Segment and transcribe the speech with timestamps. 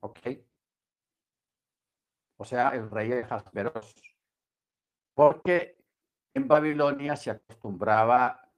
[0.00, 0.18] ¿Ok?
[2.38, 3.94] O sea, el rey de Jasperos.
[5.14, 5.76] Porque
[6.34, 8.48] en Babilonia se acostumbraba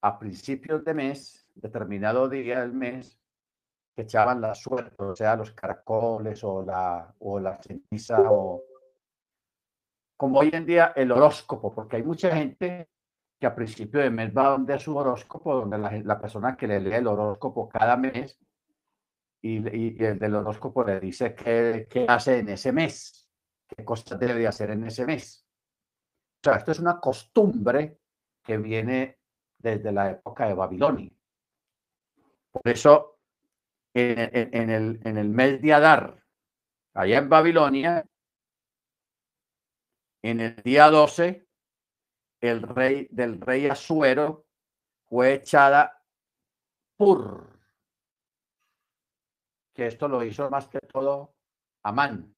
[0.00, 3.18] a principios de mes, determinado día del mes,
[3.94, 8.62] que echaban la suerte, o sea, los caracoles o la, o la ceniza o
[10.22, 12.88] como hoy en día el horóscopo, porque hay mucha gente
[13.40, 16.94] que a principio de mes va donde su horóscopo, donde la, persona que le lee
[16.94, 18.38] el horóscopo cada mes
[19.42, 23.28] y, el del horóscopo le dice qué, qué, hace en ese mes,
[23.66, 25.44] qué cosas debe hacer en ese mes.
[26.40, 27.98] O sea, esto es una costumbre
[28.42, 29.18] que viene
[29.58, 31.12] desde la época de Babilonia.
[32.50, 33.18] Por eso,
[33.94, 36.22] en, el, en el mes de Adar,
[36.94, 38.04] allá en Babilonia,
[40.22, 41.46] en el día 12,
[42.40, 44.46] el rey del rey Asuero
[45.08, 46.02] fue echada
[46.96, 47.51] Pur,
[49.74, 51.34] que esto lo hizo más que todo
[51.84, 52.34] Amán.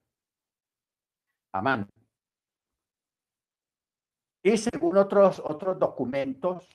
[1.52, 1.88] Amán.
[4.42, 6.68] Y según otros, otros documentos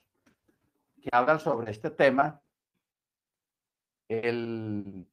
[1.01, 2.41] que hablan sobre este tema,
[4.07, 5.07] el,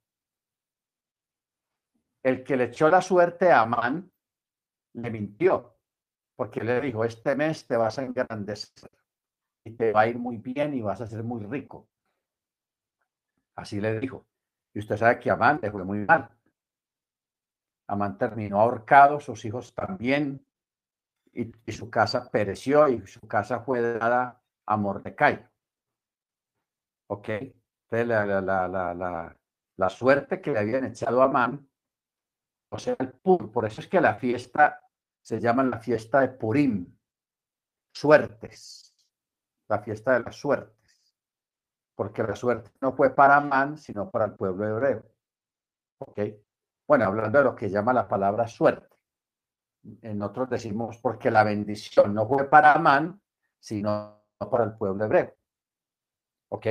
[2.22, 4.10] el que le echó la suerte a Amán
[4.94, 5.76] le mintió
[6.36, 8.90] porque le dijo, este mes te vas a engrandecer
[9.64, 11.88] y te va a ir muy bien y vas a ser muy rico.
[13.56, 14.26] Así le dijo.
[14.76, 16.28] Y usted sabe que Amán le fue muy mal.
[17.88, 20.46] Amán terminó ahorcado, sus hijos también,
[21.32, 25.48] y, su casa pereció y su casa fue dada a Mordecai.
[27.08, 27.26] ¿Ok?
[27.30, 29.38] Entonces, la, la, la,
[29.76, 31.66] la, suerte que le habían echado a Amán,
[32.68, 34.82] o sea, el pur, por eso es que la fiesta
[35.22, 36.94] se llama la fiesta de Purim,
[37.94, 38.94] suertes,
[39.68, 40.75] la fiesta de las suertes,
[41.96, 45.02] porque la suerte no fue para Amán, sino para el pueblo hebreo.
[45.98, 46.20] ¿Ok?
[46.86, 48.94] Bueno, hablando de lo que llama la palabra suerte.
[50.02, 53.20] En otros decimos porque la bendición no fue para Amán,
[53.58, 55.34] sino para el pueblo hebreo.
[56.50, 56.66] ¿Ok?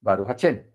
[0.00, 0.72] Baruch e,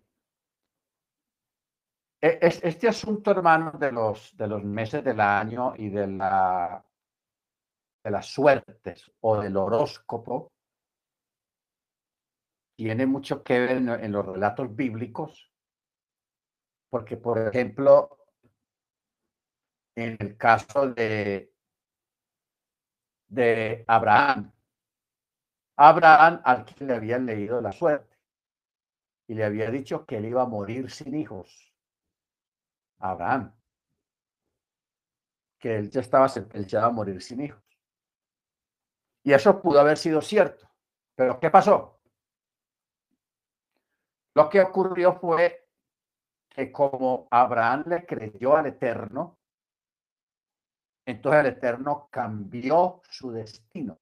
[2.41, 6.85] este asunto, hermano, de los, de los meses del año y de, la,
[8.03, 10.53] de las suertes o del horóscopo
[12.75, 15.51] tiene mucho que ver en, los relatos bíblicos,
[16.89, 18.17] porque, por ejemplo,
[19.95, 21.53] en el caso de,
[23.28, 24.51] de Abraham,
[25.75, 28.17] Abraham al que le habían leído la suerte
[29.28, 31.73] y le había dicho que él iba a morir sin hijos.
[33.00, 33.53] Abraham,
[35.59, 37.63] que él ya estaba sentenciado a morir sin hijos.
[39.23, 40.69] Y eso pudo haber sido cierto.
[41.16, 42.03] Pero ¿qué pasó?
[44.35, 45.67] Lo que ocurrió fue
[46.49, 49.38] que como Abraham le creyó al Eterno,
[51.05, 53.99] entonces el Eterno cambió su destino.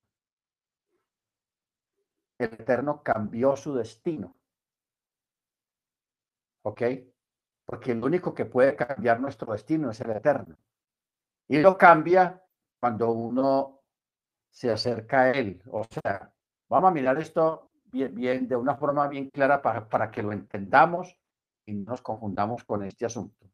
[2.37, 4.35] El Eterno cambió su destino.
[6.63, 6.81] ¿Ok?
[7.71, 10.57] porque el único que puede cambiar nuestro destino es el eterno.
[11.47, 12.43] Y lo cambia
[12.81, 13.81] cuando uno
[14.49, 15.63] se acerca a él.
[15.71, 16.33] O sea,
[16.67, 21.17] vamos a mirar esto bien, de una forma bien clara para, para que lo entendamos
[21.65, 23.47] y no nos confundamos con este asunto.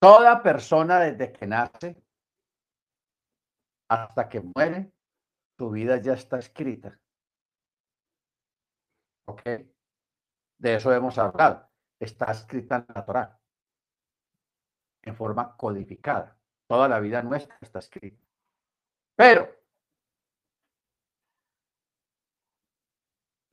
[0.00, 2.02] Toda persona desde que nace
[3.88, 4.92] hasta que muere,
[5.58, 6.98] su vida ya está escrita.
[9.26, 9.42] ¿Ok?
[10.58, 11.68] De eso hemos hablado.
[12.00, 13.42] Está escrita en la Torah
[15.02, 16.36] en forma codificada.
[16.66, 18.22] Toda la vida nuestra está escrita.
[19.16, 19.48] Pero,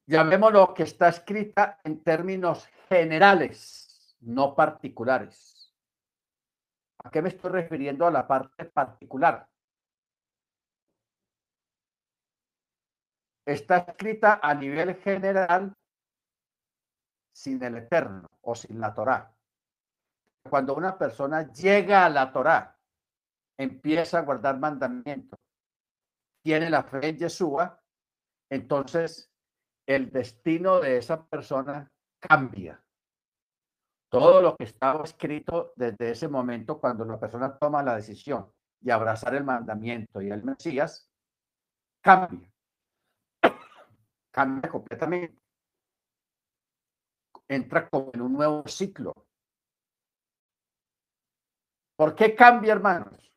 [0.10, 5.72] llamémoslo que está escrita en términos generales, no particulares.
[7.04, 9.48] ¿A qué me estoy refiriendo a la parte particular?
[13.46, 15.74] Está escrita a nivel general
[17.32, 19.32] sin el Eterno o sin la Torá.
[20.50, 22.76] Cuando una persona llega a la Torá,
[23.58, 25.38] empieza a guardar mandamientos,
[26.42, 27.80] tiene la fe en Yeshua,
[28.50, 29.29] entonces
[29.90, 32.80] el destino de esa persona cambia.
[34.08, 38.92] Todo lo que estaba escrito desde ese momento, cuando la persona toma la decisión de
[38.92, 41.10] abrazar el mandamiento y el Mesías,
[42.02, 42.52] cambia.
[44.32, 45.42] Cambia completamente
[47.48, 49.12] entra como en un nuevo ciclo.
[51.96, 53.34] ¿Por qué cambia, hermanos?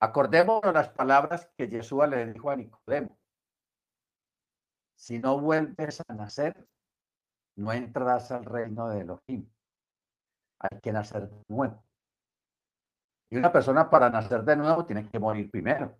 [0.00, 3.18] Acordémonos las palabras que Jesús le dijo a Nicodemo.
[5.04, 6.66] Si no vuelves a nacer,
[7.56, 9.46] no entrarás al reino de Elohim.
[10.60, 11.84] Hay que nacer de nuevo.
[13.28, 15.94] Y una persona para nacer de nuevo tiene que morir primero.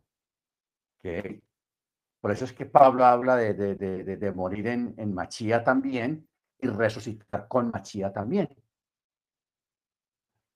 [2.23, 6.27] Por eso es que Pablo habla de, morir en, en Machía también
[6.59, 8.49] y resucitar con Machía también.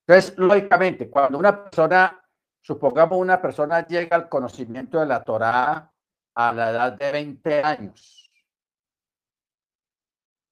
[0.06, 2.18] Entonces, lógicamente, cuando una persona,
[2.62, 5.92] supongamos una persona llega al conocimiento de la Torá
[6.34, 8.27] a la edad de 20 años,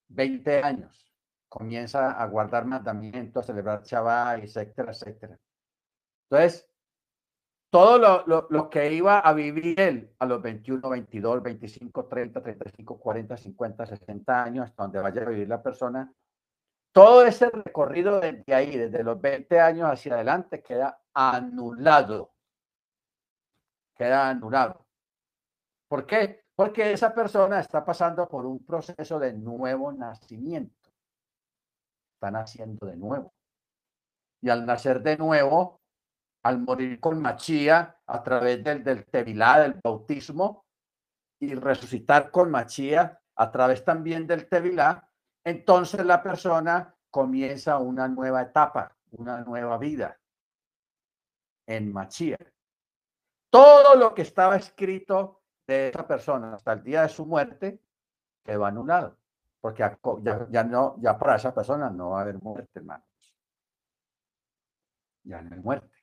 [0.09, 1.13] 20 años,
[1.49, 5.39] comienza a guardar mandamientos, a celebrar Shabbat, etcétera, etcétera.
[6.29, 6.69] Entonces,
[7.71, 13.37] todo lo, que iba a vivir él a los 21, 22, 25, 30, 35, 40,
[13.37, 16.11] 50, 60 años, hasta donde vaya a vivir la persona,
[16.93, 22.33] todo ese recorrido desde ahí, desde los 20 años hacia adelante, queda anulado.
[23.95, 24.87] Queda anulado.
[25.89, 26.46] ¿Por qué?
[26.57, 30.91] Porque esa persona está pasando por un proceso de nuevo nacimiento.
[32.15, 33.35] Está naciendo de nuevo.
[34.41, 35.81] Y al nacer de nuevo,
[36.43, 40.65] al morir con Machía a través del, del Tevilá, del bautismo,
[41.39, 45.07] y resucitar con Machía a través también del Tevilá,
[45.45, 50.19] entonces la persona comienza una nueva etapa, una nueva vida
[51.67, 52.39] en Machía.
[53.51, 57.81] Todo lo que estaba escrito de esa persona hasta el día de su muerte
[58.45, 59.17] quedó anulado,
[59.61, 59.83] porque
[60.23, 63.07] ya, ya, no, ya para esa persona no va a haber muerte, hermanos.
[65.25, 65.97] Ya no hay muerte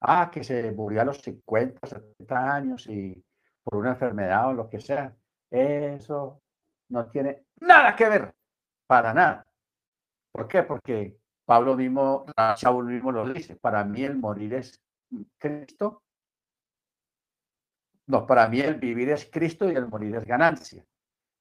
[0.00, 3.22] ah, que se murió a los 50, 70 años y
[3.62, 5.14] por una enfermedad o lo que sea.
[5.50, 6.40] Eso
[6.88, 8.34] no tiene nada que ver,
[8.86, 9.46] para nada.
[10.32, 10.62] ¿Por qué?
[10.62, 14.80] Porque Pablo mismo, Saúl mismo lo dice, para mí el morir es
[15.38, 16.02] Cristo.
[18.10, 20.84] No, para mí el vivir es Cristo y el morir es ganancia.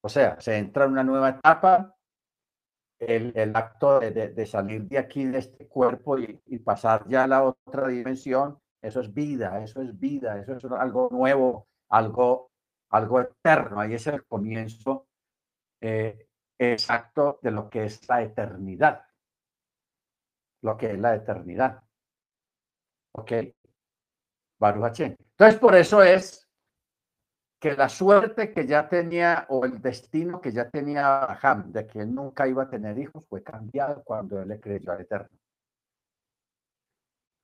[0.01, 1.95] O sea, se entra en una nueva etapa
[2.99, 7.87] el, acto de, salir de aquí, de este cuerpo y, pasar ya a la otra
[7.87, 12.51] dimensión, eso es vida, eso es vida, eso es algo nuevo, algo,
[12.91, 13.79] algo eterno.
[13.79, 15.07] Ahí es el comienzo
[15.81, 16.27] eh,
[16.59, 19.05] exacto de lo que es la eternidad.
[20.61, 21.81] Lo que es la eternidad.
[23.13, 23.31] Ok.
[24.59, 26.48] Baruch Entonces, por eso es
[27.59, 31.99] que la suerte que ya tenía o el destino que ya tenía Abraham de que
[31.99, 35.37] él nunca iba a tener hijos fue cambiado cuando él le creyó al Eterno.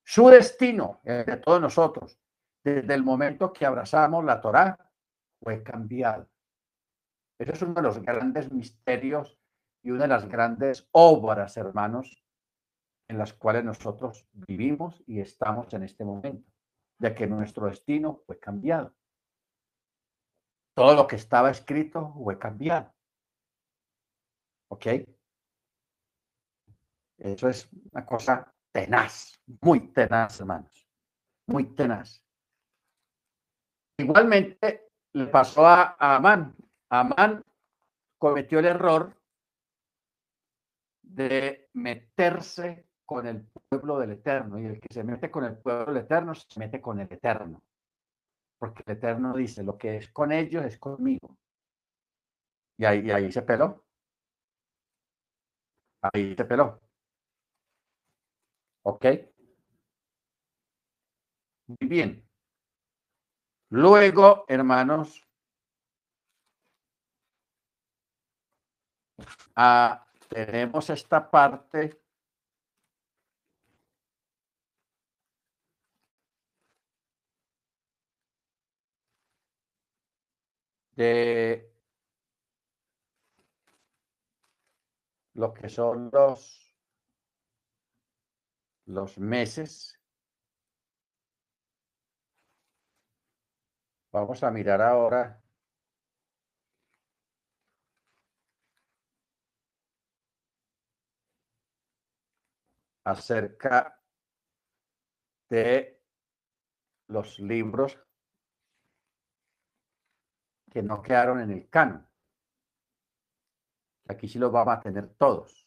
[0.03, 2.17] Su destino, el de todos nosotros,
[2.63, 4.89] desde el momento que abrazamos la Torá,
[5.43, 6.29] fue cambiado.
[7.37, 9.37] Ese es uno de los grandes misterios
[9.83, 12.23] y una de las grandes obras, hermanos,
[13.09, 16.49] en las cuales nosotros vivimos y estamos en este momento,
[16.99, 18.93] de que nuestro destino fue cambiado
[20.75, 22.93] todo lo que estaba escrito fue cambiado.
[24.69, 24.87] ¿Ok?
[27.17, 30.87] Eso es una cosa tenaz, muy tenaz, hermanos.
[31.47, 32.21] Muy tenaz.
[33.97, 36.53] Igualmente le pasó a, Amán.
[36.89, 37.43] Amán
[38.17, 39.17] cometió el error
[41.01, 44.59] de meterse con el pueblo del Eterno.
[44.59, 47.63] Y el que se mete con el pueblo del Eterno se mete con el Eterno
[48.57, 51.37] porque el Eterno dice, lo que es con ellos es conmigo.
[52.77, 53.85] Y ahí, ahí se peló.
[56.01, 56.79] Ahí se peló.
[58.83, 59.05] ¿Ok?
[61.67, 62.25] Muy bien.
[63.69, 65.21] Luego, hermanos,
[69.55, 72.04] ah, tenemos esta parte
[80.95, 81.71] de
[85.33, 86.75] lo que son los,
[88.85, 89.99] los meses.
[94.11, 95.43] Vamos a mirar ahora
[103.03, 104.01] acerca
[105.49, 106.01] de
[107.07, 108.04] los libros
[110.75, 112.05] que no quedaron en el canon.
[114.09, 115.65] Aquí sí los vamos a tener todos.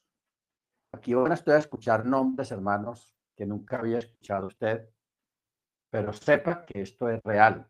[0.92, 4.86] Aquí van a escuchar nombres, hermanos, que nunca había escuchado usted,
[5.88, 7.66] pero sepa que esto es real.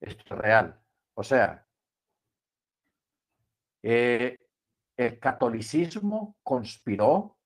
[0.00, 0.82] Esto es real.
[1.14, 1.64] O sea,
[3.84, 4.36] eh,
[4.96, 7.38] el catolicismo conspiró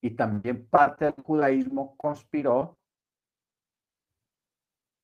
[0.00, 2.78] y también parte del judaísmo conspiró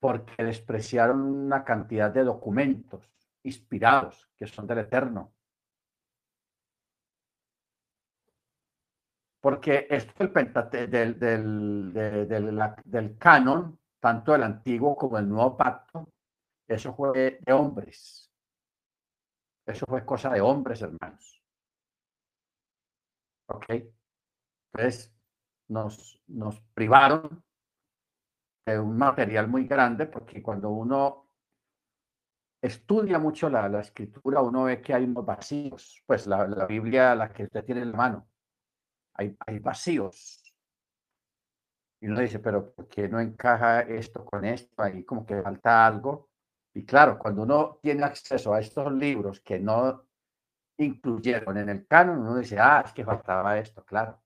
[0.01, 3.09] porque despreciaron una cantidad de documentos
[3.43, 5.33] inspirados, que son del Eterno.
[9.41, 11.93] Porque esto del, pentate, del, del,
[12.85, 16.09] del, canon, tanto el antiguo como el nuevo pacto,
[16.67, 18.31] eso fue de hombres.
[19.67, 21.43] Eso fue cosa de hombres, hermanos.
[23.47, 23.67] ¿Ok?
[24.73, 25.13] Entonces,
[25.69, 27.43] nos, nos privaron
[28.67, 31.27] de un material muy grande porque cuando uno
[32.63, 36.03] estudia mucho la, la escritura, uno ve que hay unos vacíos.
[36.07, 38.29] Pues la, la Biblia, la que usted tiene en la mano,
[39.15, 40.55] hay, hay vacíos.
[42.03, 44.83] Y uno dice, pero ¿por qué no encaja esto con esto?
[44.83, 46.31] Ahí como que falta algo.
[46.75, 50.07] Y claro, cuando uno tiene acceso a estos libros que no
[50.79, 54.23] incluyeron en el canon, uno dice, ah, es que faltaba esto, claro.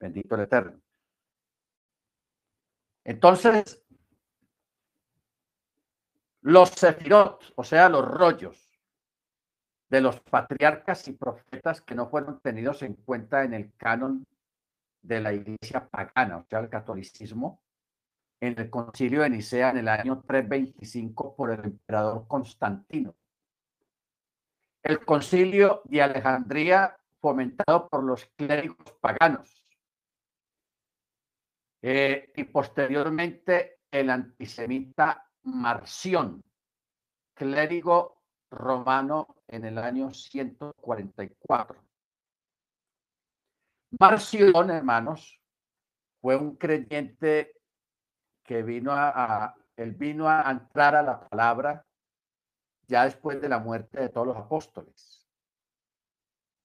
[0.00, 0.81] Bendito el Eterno.
[3.04, 3.82] Entonces,
[6.42, 8.70] los sefirot, o sea, los rollos
[9.88, 14.26] de los patriarcas y profetas que no fueron tenidos en cuenta en el canon
[15.02, 17.60] de la iglesia pagana, o sea, el catolicismo,
[18.40, 23.14] en el concilio de Nicea en el año 325 por el emperador Constantino.
[24.82, 29.61] El concilio de Alejandría fomentado por los clérigos paganos.
[31.84, 36.40] Eh, y posteriormente el antisemita Marción,
[37.34, 41.82] clérigo romano en el año 144.
[43.98, 45.40] Marción, hermanos,
[46.20, 47.60] fue un creyente
[48.44, 51.84] que vino a, él vino a entrar a la palabra
[52.86, 55.26] ya después de la muerte de todos los apóstoles.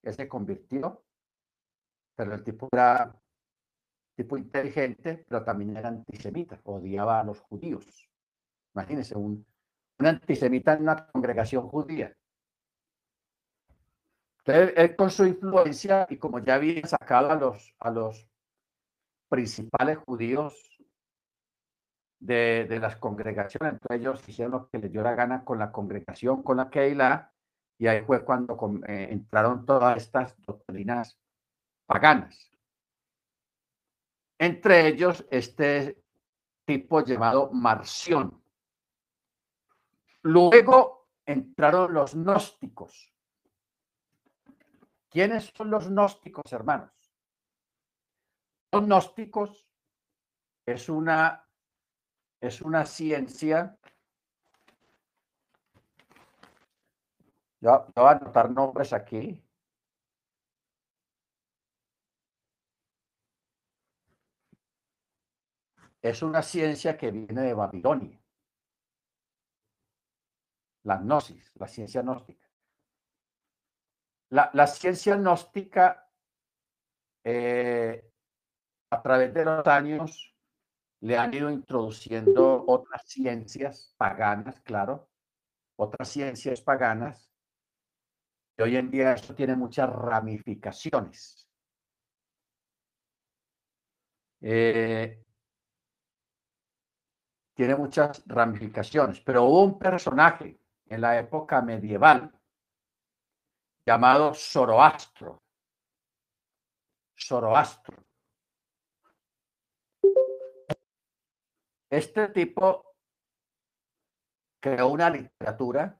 [0.04, 1.04] Él se convirtió,
[2.16, 3.20] pero el tipo era
[4.18, 8.10] tipo inteligente, pero también era antisemita, odiaba a los judíos.
[8.74, 9.46] Imagínense, un,
[10.00, 12.18] un antisemita en una congregación judía.
[14.40, 18.28] Entonces, él con su influencia y como ya había sacado a los, a los
[19.30, 20.80] principales judíos
[22.20, 25.72] de, de las congregaciones, entonces ellos hicieron lo que les dio la gana con la
[25.72, 27.32] congregación, con la Keilah,
[27.78, 28.58] y ahí fue cuando
[28.88, 31.20] eh, entraron todas estas doctrinas
[31.86, 32.57] paganas.
[34.39, 36.03] Entre ellos, este
[36.65, 38.44] tipo llamado Marción.
[40.22, 43.13] Luego entraron los gnósticos.
[45.10, 46.91] ¿Quiénes son los gnósticos, hermanos?
[48.72, 49.67] Los gnósticos
[50.65, 51.48] es una,
[52.41, 53.77] es una ciencia.
[57.62, 59.41] Yo, voy a anotar nombres aquí.
[66.10, 68.18] Es una ciencia que viene de Babilonia
[70.88, 72.48] la gnosis, la ciencia gnóstica.
[74.30, 76.10] La, ciencia gnóstica,
[77.24, 78.10] eh,
[78.90, 80.34] a través de los años,
[81.02, 85.10] le han ido introduciendo otras ciencias paganas, claro,
[85.76, 87.30] otras ciencias paganas,
[88.58, 91.48] y hoy en día eso tiene muchas ramificaciones.
[94.42, 95.26] Eh,
[97.58, 102.32] tiene muchas ramificaciones, pero hubo un personaje en la época medieval
[103.84, 105.42] llamado Zoroastro.
[107.18, 108.06] Zoroastro.
[111.90, 112.96] Este tipo
[114.62, 116.00] creó una literatura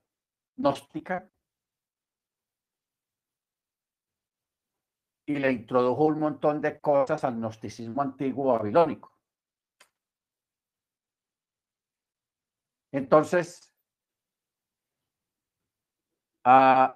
[0.58, 1.28] gnóstica
[5.26, 9.17] y le introdujo un montón de cosas al gnosticismo antiguo babilónico.
[12.92, 13.68] Entonces,
[16.50, 16.96] Ah,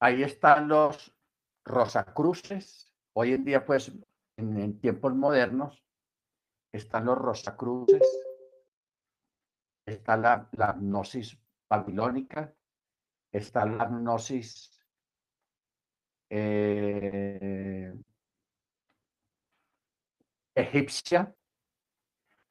[0.00, 1.12] ahí están los
[1.64, 2.94] Rosacruces.
[3.12, 3.90] Hoy en día, pues,
[4.36, 5.84] en, tiempos modernos,
[6.72, 8.06] están los Rosacruces.
[9.84, 11.36] Está la, la gnosis
[11.68, 12.54] babilónica.
[13.32, 14.77] Está la gnosis
[16.30, 17.94] eh,
[20.54, 21.34] egipcia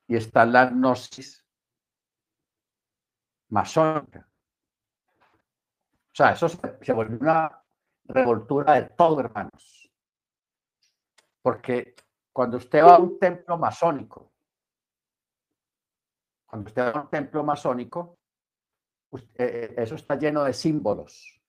[0.07, 1.45] y está la gnosis
[3.49, 4.27] masónica.
[6.11, 7.63] O sea, eso se, volvió una
[8.05, 9.91] revoltura de todo, hermanos.
[11.41, 11.95] Porque
[12.33, 14.33] cuando usted va a un templo masónico,
[16.45, 18.17] cuando usted va a un templo masónico,
[19.13, 21.39] eh, eh, eso está lleno de símbolos,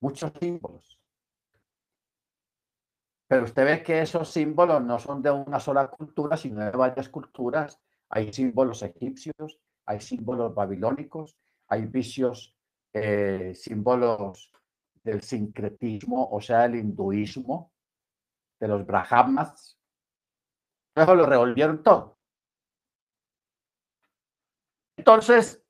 [0.00, 0.93] muchos símbolos.
[3.26, 7.08] Pero usted ve que esos símbolos no son de una sola cultura, sino de varias
[7.08, 7.80] culturas.
[8.10, 11.36] Hay símbolos egipcios, hay símbolos babilónicos,
[11.68, 12.54] hay vicios,
[12.92, 14.50] eh, símbolos
[15.02, 17.72] del sincretismo, o sea, el hinduismo,
[18.60, 19.78] de los brahmanas.
[20.94, 22.18] Luego lo revolvieron todo.
[24.96, 25.62] Entonces,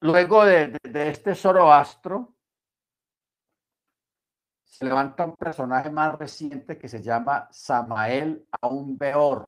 [0.00, 2.36] luego de, de este Zoroastro,
[4.80, 9.44] se levanta un personaje más reciente que se llama Samael Aun-Beor.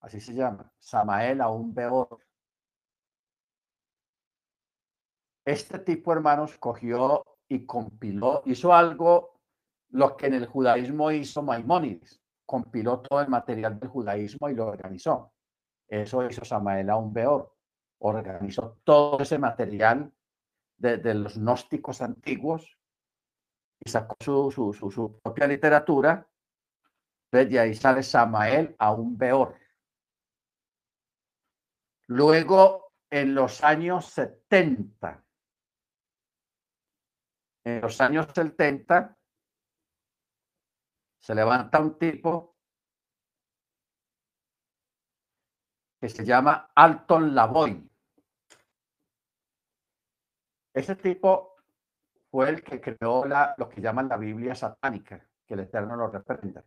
[0.00, 2.18] Así se llama, Samael Aun-Beor.
[5.44, 9.42] Este tipo, hermanos, cogió y compiló, hizo algo
[9.90, 14.68] lo que en el judaísmo hizo Maimónides, compiló todo el material del judaísmo y lo
[14.68, 15.34] organizó.
[15.86, 17.54] Eso hizo Samael Aun-Beor,
[17.98, 20.10] organizó todo ese material
[20.78, 22.78] de, de los gnósticos antiguos
[23.84, 26.28] y sacó su, su, propia literatura.
[27.26, 29.56] Entonces, de ahí sale Samael a un Beor.
[32.08, 35.24] Luego, en los años 70,
[37.64, 39.18] en los años 70,
[41.20, 42.56] se levanta un tipo
[46.00, 47.88] que se llama Alton Lavoy.
[50.74, 51.51] Ese tipo
[52.32, 56.08] fue el que creó la, lo que llaman la Biblia satánica, que el Eterno lo
[56.08, 56.64] representa.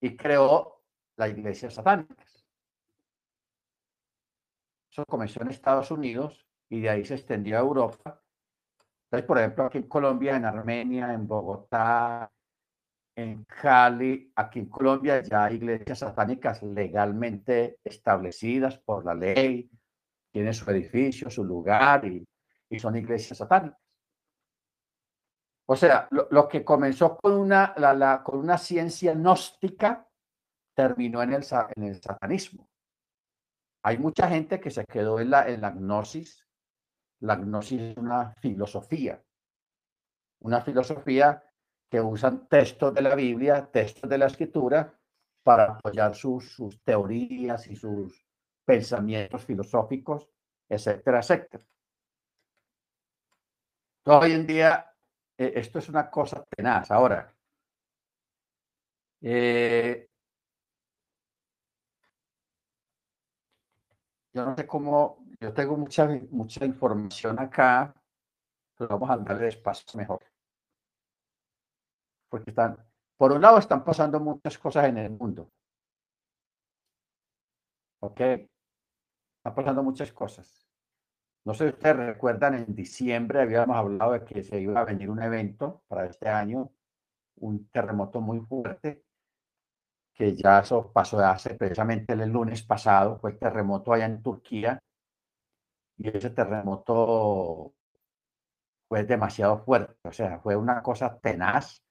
[0.00, 0.82] Y creó
[1.16, 2.24] la iglesia satánica.
[4.90, 8.20] Eso comenzó en Estados Unidos y de ahí se extendió a Europa.
[9.04, 12.28] Entonces, por ejemplo, aquí en Colombia, en Armenia, en Bogotá,
[13.14, 19.70] en Cali, aquí en Colombia ya hay iglesias satánicas legalmente establecidas por la ley,
[20.32, 22.26] tienen su edificio, su lugar y,
[22.68, 23.81] y son iglesias satánicas.
[25.72, 27.72] O sea, lo, que comenzó con una,
[28.22, 30.06] con una ciencia gnóstica
[30.74, 31.42] terminó en el,
[31.74, 32.68] en el satanismo.
[33.82, 36.46] Hay mucha gente que se quedó en la, en la gnosis.
[37.20, 39.24] La gnosis es una filosofía,
[40.40, 41.42] una filosofía
[41.90, 44.94] que usan textos de la Biblia, textos de la escritura,
[45.42, 48.26] para apoyar sus, sus teorías y sus
[48.66, 50.28] pensamientos filosóficos,
[50.68, 51.64] etcétera, etcétera.
[54.04, 54.91] Hoy en día
[55.42, 56.90] e, esto es una cosa tenaz.
[56.90, 57.34] Ahora,
[59.20, 60.08] eh,
[64.34, 67.94] yo no sé cómo, yo tengo mucha, mucha información acá,
[68.76, 70.20] pero vamos a darle espacio mejor.
[72.28, 72.76] Porque están,
[73.16, 75.50] por un lado están pasando muchas cosas en el mundo.
[78.00, 78.20] ¿Ok?
[78.20, 80.61] Están pasando muchas cosas.
[81.44, 85.10] No sé si ustedes recuerdan, en diciembre habíamos hablado de que se iba a venir
[85.10, 86.70] un evento para este año,
[87.36, 89.04] un terremoto muy fuerte,
[90.14, 94.78] que ya eso pasó hace precisamente el lunes pasado, fue el terremoto allá en Turquía,
[95.96, 97.74] y ese terremoto
[98.88, 101.82] fue demasiado fuerte, o sea, fue una cosa tenaz,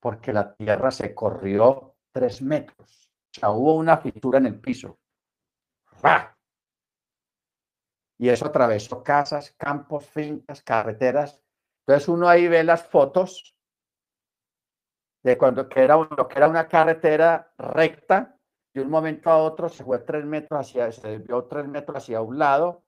[0.00, 4.98] porque la tierra se corrió tres metros, o sea, hubo una fisura en el piso.
[6.02, 6.31] ¡Bah!
[8.18, 11.40] Y eso atravesó casas, campos, fincas, carreteras.
[11.80, 13.56] Entonces uno ahí ve las fotos
[15.22, 15.96] de cuando que era,
[16.28, 18.38] que era una carretera recta,
[18.74, 22.22] de un momento a otro se fue tres metros hacia, se desvió tres metros hacia
[22.22, 22.84] un lado,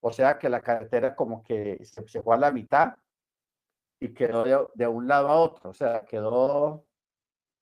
[0.00, 2.96] o sea que la carretera como que se, se a la mitad
[3.98, 6.84] y quedó de, un lado a otro, o sea, quedó,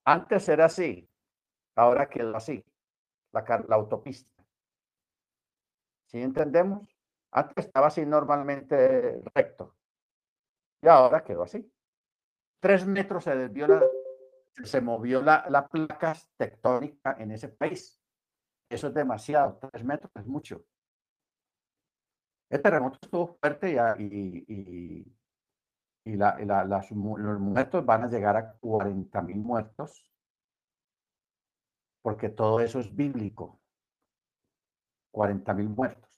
[0.05, 1.09] antes era así,
[1.77, 2.65] ahora quedó así,
[3.33, 4.43] la, la autopista.
[6.07, 6.89] ¿Sí entendemos?
[7.33, 9.77] Antes estaba así normalmente recto.
[10.83, 11.71] Y ahora quedó así.
[12.61, 13.83] Tres metros se desvió la,
[14.65, 18.01] se movió la, la placa tectónica en ese país.
[18.69, 19.59] Eso es demasiado.
[19.59, 20.65] Tres metros es mucho.
[22.51, 25.17] El terremoto estuvo fuerte y, y,
[26.05, 30.11] y, la, los muertos van a llegar a 40 mil muertos
[32.03, 33.61] porque todo eso es bíblico.
[35.13, 36.10] 40 mil muertos.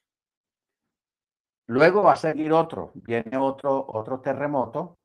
[1.66, 4.98] Luego va a seguir otro, viene otro, otro terremoto.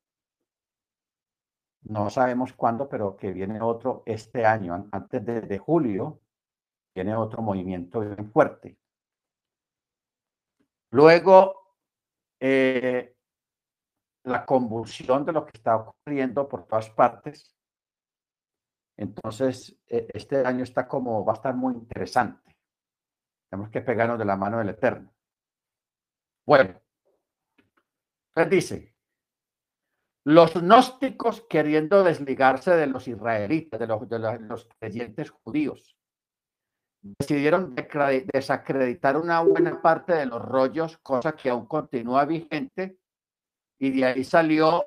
[1.84, 6.20] No sabemos cuándo, pero que viene otro este año, antes de, julio,
[6.94, 8.78] viene otro movimiento bien fuerte.
[10.92, 11.76] Luego,
[12.40, 13.16] eh,
[14.24, 17.56] la convulsión de lo que está ocurriendo por todas partes.
[18.98, 22.58] Entonces, e, este año está como, va a estar muy interesante.
[23.50, 25.17] Tenemos que pegarnos de la mano del Eterno.
[26.48, 26.82] Bueno,
[28.34, 28.96] entonces dice,
[30.24, 35.98] Los gnósticos queriendo desligarse de los israelitas, de los, creyentes judíos,
[37.02, 37.76] decidieron
[38.34, 42.98] desacreditar una buena parte de los rollos, cosa que aún continúa vigente,
[43.78, 44.86] y de ahí salió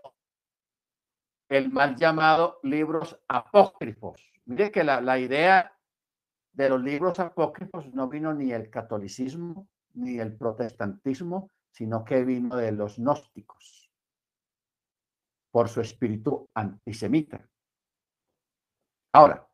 [1.51, 4.33] el mal llamado libros apócrifos.
[4.47, 5.77] Mire que la idea
[6.53, 12.57] de los libros apócrifos no vino ni el catolicismo ni el protestantismo, sino que vino
[12.57, 13.91] de los gnósticos
[15.51, 17.49] por su espíritu antisemita.
[19.13, 19.47] Ahora,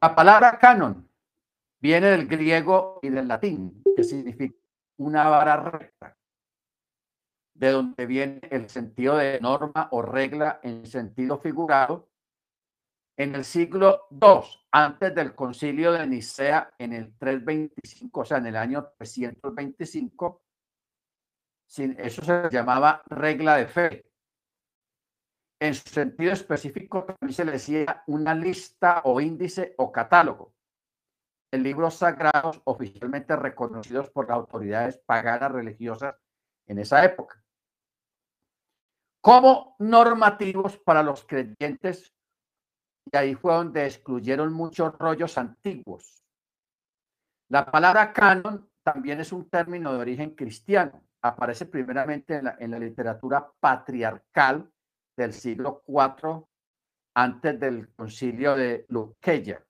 [0.00, 1.08] la palabra canon
[1.80, 4.56] viene del griego y del latín, que significa
[4.98, 6.16] una vara recta,
[7.54, 12.07] de donde viene el sentido de norma o regla en sentido figurado.
[13.18, 18.46] En el siglo II, antes del concilio de Nicea, en el 325, o sea, en
[18.46, 20.40] el año 325,
[21.66, 24.06] eso se llamaba regla de fe.
[25.60, 30.54] En su sentido específico, también se le decía una lista o índice o catálogo
[31.50, 36.14] de libros sagrados oficialmente reconocidos por las autoridades paganas religiosas
[36.66, 37.42] en esa época
[39.20, 42.14] como normativos para los creyentes
[43.10, 46.24] y ahí fue donde excluyeron muchos rollos antiguos.
[47.48, 51.02] La palabra canon también es un término de origen cristiano.
[51.22, 54.70] Aparece primeramente en la, literatura patriarcal
[55.16, 56.44] del siglo IV
[57.14, 59.64] antes del concilio de Luqueya.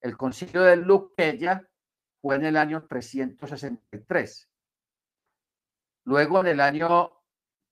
[0.00, 1.66] El concilio de Luqueya
[2.20, 4.48] fue en el año 363.
[6.04, 7.12] Luego en el año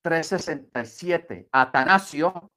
[0.03, 1.49] 367.
[1.53, 2.51] Atanasio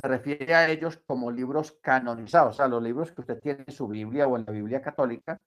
[0.00, 3.72] se refiere a ellos como libros canonizados, o sea, los libros que usted tiene en
[3.72, 5.40] su Biblia o en la Biblia católica.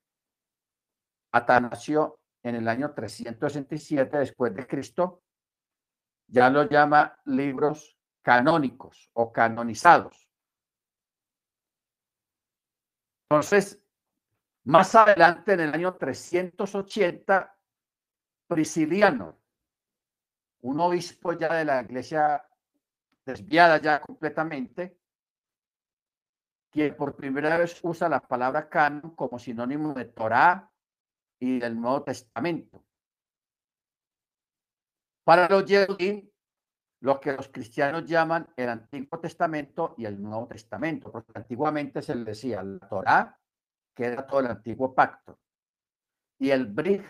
[1.32, 5.22] Atanasio en el año 367 después de Cristo
[6.26, 10.28] ya lo llama libros canónicos o canonizados.
[13.30, 13.82] Entonces,
[14.64, 17.56] más adelante en el año 380,
[18.46, 19.42] Prisciliano
[20.62, 22.44] un obispo ya de la iglesia
[23.24, 24.98] desviada ya completamente,
[26.70, 30.70] que por primera vez usa la palabra canon como sinónimo de Torá
[31.38, 32.84] y del Nuevo Testamento.
[35.24, 36.28] Para los Yehudim,
[37.00, 42.14] lo que los cristianos llaman el Antiguo Testamento y el Nuevo Testamento, porque antiguamente se
[42.14, 43.40] le decía la Torá,
[43.94, 45.38] que era todo el antiguo pacto,
[46.38, 47.04] y el Brit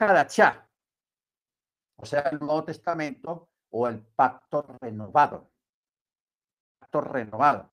[1.97, 5.52] o sea, el Nuevo Testamento o el pacto renovado.
[7.01, 7.73] Renovado.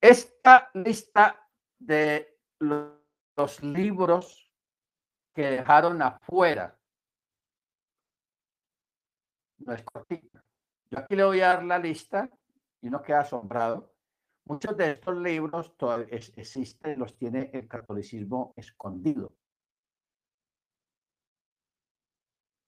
[0.00, 4.50] Esta lista de los libros
[5.34, 6.78] que dejaron afuera
[9.58, 10.42] no es cortita.
[10.90, 12.30] Yo aquí le voy a dar la lista
[12.80, 13.92] y no queda asombrado.
[14.46, 19.32] Muchos de estos libros todavía existen, los tiene el catolicismo escondido.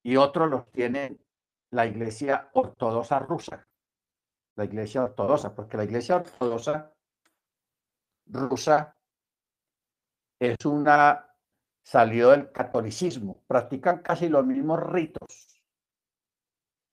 [0.03, 1.18] y otros los tiene
[1.70, 3.66] la iglesia ortodoxa rusa.
[4.57, 6.93] La iglesia ortodoxa, porque la iglesia ortodoxa
[8.27, 8.97] rusa
[10.38, 11.27] es una,
[11.83, 15.62] salió del catolicismo, practican casi los mismos ritos.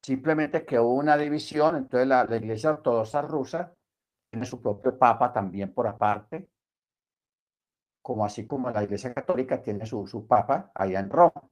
[0.01, 3.73] Simplemente que hubo una división, entonces la, iglesia ortodoxa rusa
[4.31, 6.49] tiene su propio papa también por aparte,
[8.01, 11.49] como así como la iglesia católica tiene su, su papa allá en Roma.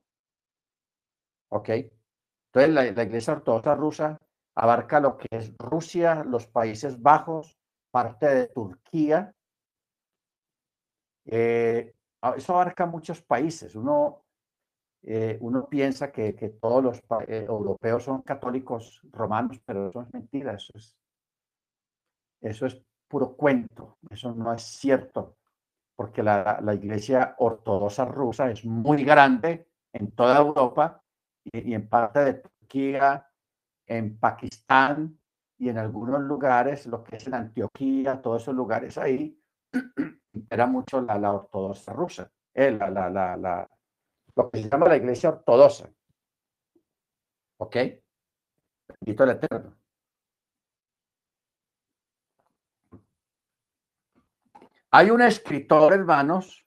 [1.49, 1.69] ¿Ok?
[2.57, 4.19] Entonces, la, Iglesia Ortodoxa rusa
[4.57, 7.59] abarca lo que es Rusia, los Países Bajos,
[7.91, 9.31] parte de Turquía.
[11.25, 11.93] Eh,
[12.23, 13.75] ah, eso abarca muchos países.
[13.75, 14.23] Uno,
[15.03, 20.55] eh, uno piensa que, todos los eh, europeos son católicos romanos, pero eso es mentira.
[20.55, 20.97] Eso es,
[22.41, 23.99] eso es puro cuento.
[24.09, 25.37] Eso no es cierto,
[25.95, 31.03] porque la Iglesia Ortodoxa rusa es muy grande en toda Europa
[31.43, 33.27] y, en parte de Turquía,
[33.87, 35.19] en Pakistán
[35.57, 39.41] y en algunos lugares, lo que es en Antioquía, todos esos lugares ahí,
[40.49, 43.69] era mucho la, la ortodoxa rusa, eh, la, la, la,
[44.35, 45.89] lo que se llama la iglesia ortodoxa.
[47.59, 47.75] ¿Ok?
[49.01, 49.75] Bendito el Eterno.
[54.91, 56.65] Hay un escritor, hermanos,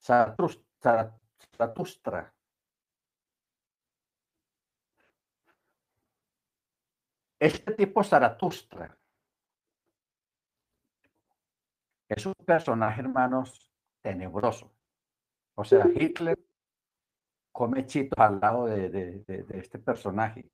[0.00, 2.33] Zaratustra.
[7.44, 8.96] Este tipo Zaratustra
[12.08, 14.72] es un personaje, hermanos, tenebroso.
[15.54, 16.38] O sea, Hitler
[17.52, 20.50] come chitos al lado de, este personaje,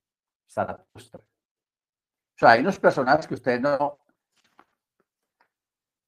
[0.49, 1.21] Zaratustra.
[1.21, 3.97] O sea, hay unos personajes que usted no,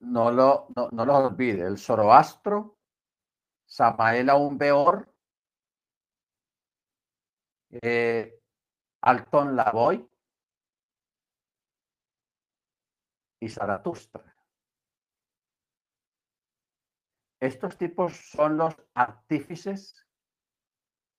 [0.02, 1.66] no, lo, no, no los olvide.
[1.66, 2.78] El Zoroastro,
[3.66, 5.08] Samael Aún Beor,
[7.70, 8.38] eh,
[9.00, 10.10] Alton Lavoy
[13.44, 14.24] y Zaratustra.
[17.42, 20.08] Estos tipos son los artífices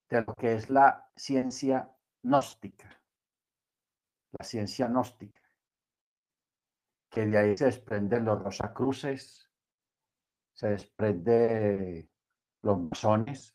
[0.09, 2.89] de lo que es la ciencia gnóstica.
[4.39, 5.43] La ciencia gnóstica.
[7.11, 9.51] Que de ahí se desprenden los rosacruces,
[10.55, 12.09] se desprende
[12.63, 13.55] los masones.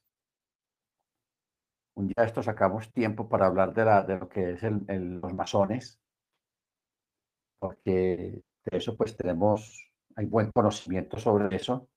[1.96, 6.00] Un día esto sacamos tiempo para hablar de, la, de lo que es los masones,
[7.58, 11.88] porque eso pues tenemos, hay buen conocimiento sobre eso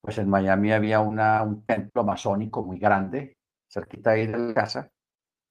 [0.00, 3.36] pues en Miami había una, un templo masónico muy grande,
[3.68, 4.90] cerquita ahí de la casa.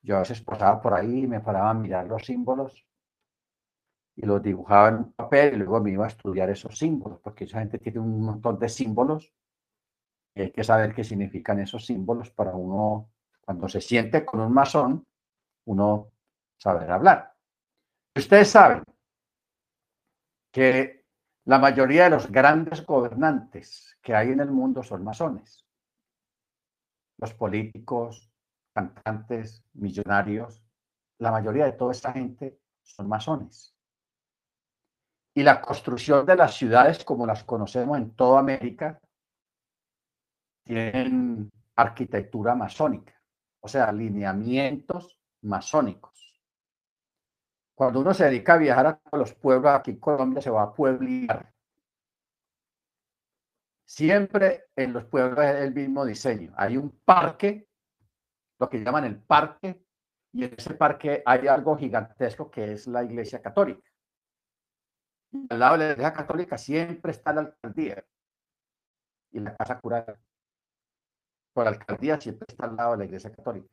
[0.02, 2.86] Yo a veces pasaba por ahí y me paraba a mirar los símbolos
[4.16, 7.44] y los dibujaba en un papel y luego me iba a estudiar esos símbolos, porque
[7.44, 9.32] esa gente tiene un montón de símbolos
[10.34, 13.12] y hay que saber qué significan esos símbolos para uno,
[13.42, 15.06] cuando se siente con un masón,
[15.66, 16.12] uno
[16.58, 17.36] saber hablar.
[18.16, 18.84] Ustedes saben
[20.58, 21.06] que
[21.46, 25.68] la mayoría de los grandes gobernantes que hay en el mundo son masones.
[27.20, 28.32] Los políticos,
[28.74, 30.64] cantantes, millonarios,
[31.20, 33.76] la mayoría de toda esta gente son masones.
[35.36, 39.00] Y la construcción de las ciudades como las conocemos en toda América
[40.64, 43.14] tienen arquitectura masónica,
[43.60, 46.17] o sea, alineamientos masónicos.
[47.78, 50.74] Cuando uno se dedica a viajar a los pueblos, aquí en Colombia se va a
[50.74, 51.54] pueblar.
[53.86, 56.52] Siempre en los pueblos es el mismo diseño.
[56.58, 57.68] Hay un parque,
[58.58, 59.86] lo que llaman el parque,
[60.34, 63.88] y en ese parque hay algo gigantesco que es la iglesia católica.
[65.48, 68.04] al lado de la iglesia católica siempre está la alcaldía
[69.34, 70.20] y la casa curada.
[71.54, 73.70] Por la alcaldía siempre está al lado de la iglesia católica.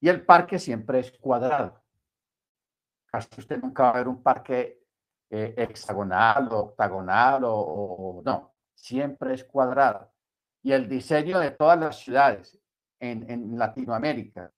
[0.00, 1.85] Y el parque siempre es cuadrado
[3.12, 4.82] usted nunca va a ver un parque
[5.30, 10.12] eh, hexagonal o octagonal o, no, siempre es cuadrado.
[10.62, 12.58] Y el diseño de todas las ciudades
[13.00, 14.52] en, en Latinoamérica,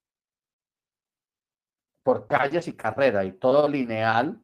[2.03, 4.43] por calles y carrera y todo lineal,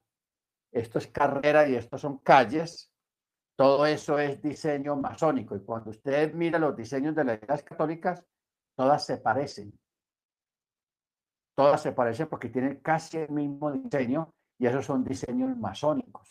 [0.72, 2.92] esto es carrera y esto son calles,
[3.56, 5.56] todo eso es diseño masónico.
[5.56, 8.24] Y cuando usted mira los diseños de las iglesias católicas,
[8.76, 9.78] todas se parecen
[11.54, 16.28] todas se parecen porque tienen casi el mismo diseño y esos son diseños masónicos.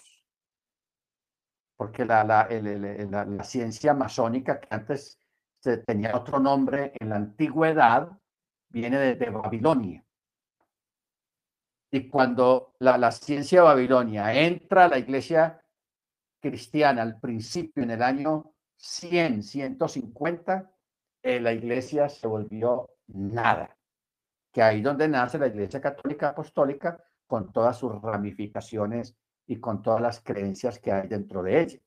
[1.75, 5.19] Porque la, la, ciencia masónica, que antes
[5.85, 8.09] tenía otro nombre en la antigüedad,
[8.69, 10.05] viene de, Babilonia.
[11.91, 15.61] Y cuando la, ciencia de Babilonia entra a la iglesia
[16.39, 20.71] cristiana al principio, en el año 100, 150,
[21.23, 23.72] eh, la iglesia se volvió nada
[24.53, 29.99] que ahí donde nace la Iglesia Católica Apostólica con todas sus ramificaciones y con todas
[29.99, 31.79] las creencias que hay dentro de ella.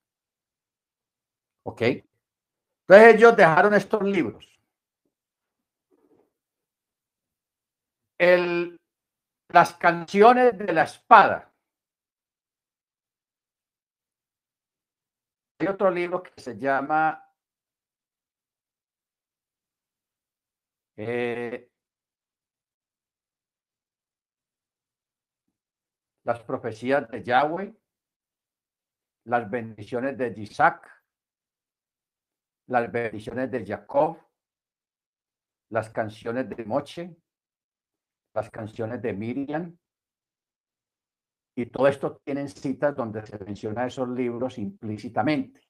[1.63, 1.83] ¿Ok?
[1.83, 4.61] Entonces ellos dejaron estos libros.
[8.19, 8.81] El,
[9.49, 11.53] las canciones de la espada.
[15.61, 17.23] Hay otro libro que se llama
[20.97, 21.71] eh,
[26.27, 27.73] las profecías de Yahweh,
[29.27, 30.85] las bendiciones de Isaac,
[32.67, 34.19] las bendiciones de Jacob,
[35.71, 37.17] las canciones de Moche,
[38.35, 39.79] las canciones de Miriam.
[41.55, 45.61] Y todo esto tienen citas donde se menciona esos libros implícitamente.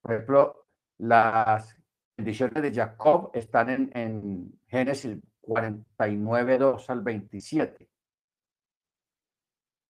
[0.00, 1.76] Por ejemplo, las
[2.16, 7.89] bendiciones de Jacob están en, en Génesis 49, 2 al 27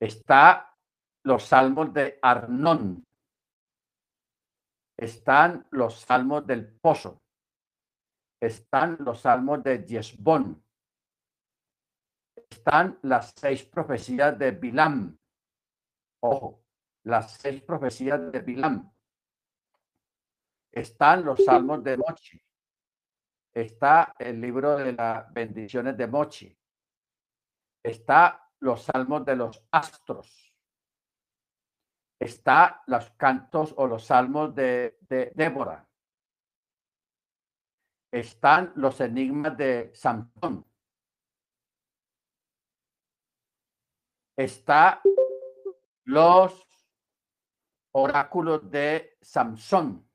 [0.01, 0.75] está
[1.25, 3.05] los salmos de Arnón,
[4.99, 7.23] están los salmos del Pozo,
[8.41, 10.65] están los salmos de Yesbón,
[12.51, 15.17] están las seis profecías de Bilam.
[16.23, 16.65] Ojo,
[17.05, 18.93] las seis profecías de Bilam.
[20.73, 22.41] Están los salmos de Mochi.
[23.53, 26.57] Está el libro de las bendiciones de Mochi.
[27.83, 30.55] Está los salmos de los astros.
[32.19, 34.99] Está los cantos o los salmos de,
[35.35, 35.89] Débora.
[38.13, 40.67] están los enigmas de Samson.
[44.37, 45.01] Está
[46.05, 46.67] los
[47.93, 50.07] oráculos de Samson.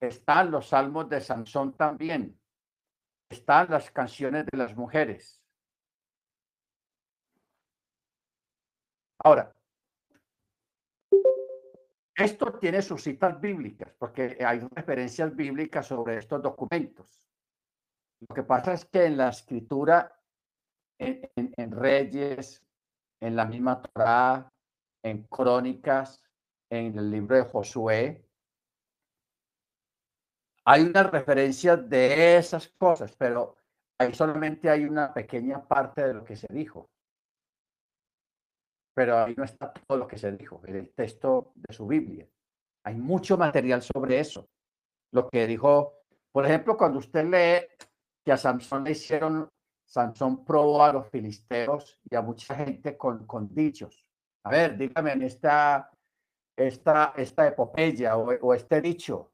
[0.00, 2.40] Están los salmos de Samson también.
[3.28, 5.42] Están las canciones de las mujeres.
[9.26, 9.52] Ahora,
[12.14, 17.20] esto tiene sus citas bíblicas, porque hay referencias bíblicas sobre estos documentos.
[18.20, 20.16] Lo que pasa es que en la escritura,
[21.00, 22.64] en, Reyes,
[23.20, 24.48] en la misma Torah,
[25.02, 26.22] en Crónicas,
[26.70, 28.24] en el libro de Josué,
[30.66, 33.56] hay una referencia de esas cosas, pero
[33.98, 36.88] ahí solamente hay una pequeña parte de lo que se dijo.
[38.96, 42.26] Pero ahí no está todo lo que se dijo en el texto de su Biblia.
[42.84, 44.48] Hay mucho material sobre eso.
[45.12, 46.00] Lo que dijo,
[46.32, 47.66] por ejemplo, cuando usted lee
[48.24, 49.48] que a Sansón le hicieron,
[49.86, 54.06] Sansón probó a los filisteos y a mucha gente con, con dichos.
[54.44, 55.90] A ver, dígame en esta,
[56.56, 59.32] esta, esta epopeya o, o este dicho,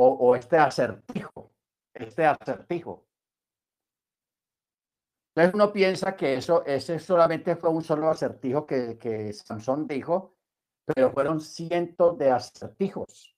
[0.00, 1.50] o, este acertijo,
[1.92, 3.07] este acertijo.
[5.38, 10.34] Entonces uno piensa que eso, ese solamente fue un solo acertijo que, Samson dijo,
[10.84, 13.36] pero fueron cientos de acertijos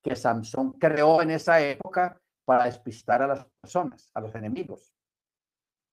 [0.00, 4.94] que Samson creó en esa época para despistar a las personas, a los enemigos.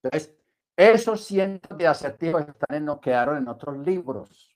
[0.03, 0.37] Entonces,
[0.77, 4.55] esos cientos de acertijos están en, quedaron en otros libros,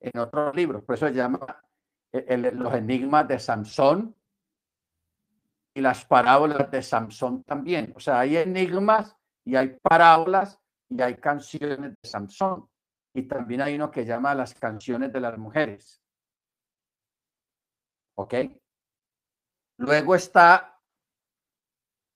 [0.00, 1.62] en otros libros, por eso se llama
[2.12, 4.16] los enigmas de Samson
[5.74, 7.92] y las parábolas de Samson también.
[7.94, 9.17] O sea, hay enigmas
[9.48, 12.68] y hay parábolas y hay canciones de Samson.
[13.14, 16.02] Y también hay uno que llama las canciones de las mujeres.
[18.18, 18.34] ¿Ok?
[19.78, 20.78] Luego está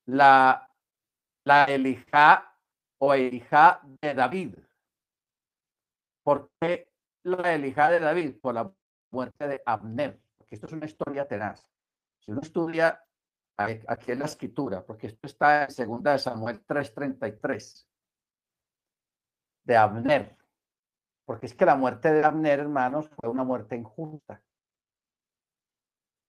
[0.09, 0.71] la,
[1.47, 2.55] la Elijá
[2.99, 4.59] o Elijá de David.
[6.23, 6.93] ¿Por qué
[7.25, 8.41] la Elijá de David?
[8.43, 8.71] Por la
[9.11, 11.67] muerte de Abner, porque esto es una historia tenaz.
[12.19, 13.03] Si uno estudia
[13.57, 17.87] aquí en la escritura, porque esto está en segunda de Samuel 3:33,
[19.65, 20.37] de Abner,
[21.25, 24.43] porque es que la muerte de Abner, hermanos, fue una muerte injusta.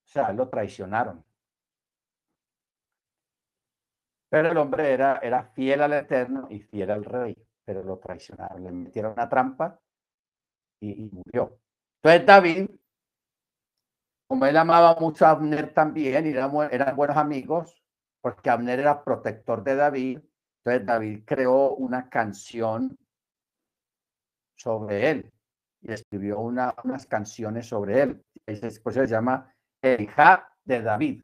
[0.06, 1.26] O sea, lo traicionaron.
[4.30, 8.64] Pero el hombre era, era fiel al Eterno y fiel al rey, pero lo traicionaron,
[8.64, 9.80] le metieron una trampa
[10.80, 11.60] y murió.
[12.02, 12.70] Entonces David,
[14.34, 17.80] como él amaba mucho a Abner también, y eran, buenos amigos,
[18.19, 20.22] porque Abner era protector de David,
[20.58, 22.98] entonces David creó una canción
[24.56, 25.32] sobre él
[25.82, 28.26] y escribió unas canciones sobre él.
[28.82, 30.10] Por eso se llama El
[30.65, 31.24] de David.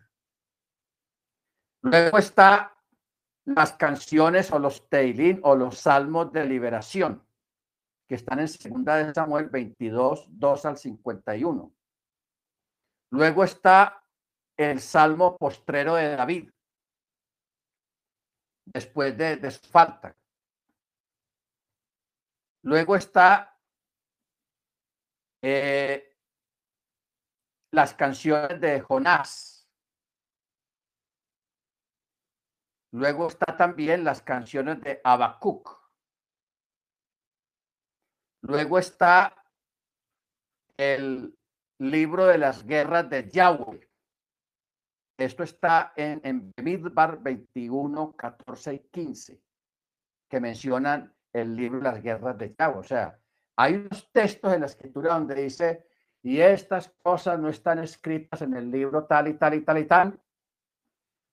[1.81, 2.75] Luego está
[3.43, 7.25] las canciones o los teilín o los salmos de liberación
[8.07, 11.73] que están en segunda de Samuel 22, 2 al 51.
[13.11, 14.05] Luego está
[14.57, 16.51] el salmo postrero de David,
[18.65, 20.15] después de, su falta.
[22.63, 23.57] Luego está
[25.41, 26.17] eh,
[27.71, 29.67] las canciones de Jonás.
[32.91, 35.79] Luego está también las canciones de Habacuc.
[38.41, 39.35] Luego está
[40.77, 41.38] el
[41.79, 43.89] libro de las guerras de Yahweh.
[45.17, 49.41] Esto está en, en Midbar 21, 14 y 15,
[50.29, 52.77] que mencionan el libro de las guerras de Yahweh.
[52.77, 53.19] O sea,
[53.55, 55.85] hay unos textos en la escritura donde dice,
[56.21, 59.85] y estas cosas no están escritas en el libro tal y tal y tal y
[59.85, 60.21] tal.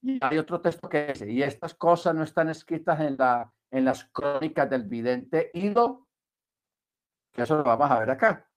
[0.03, 3.85] Y hay otro texto que dice, y estas cosas no están escritas en, la, en
[3.85, 6.07] las crónicas del vidente Ido
[7.37, 8.49] eso lo vamos a ver acá.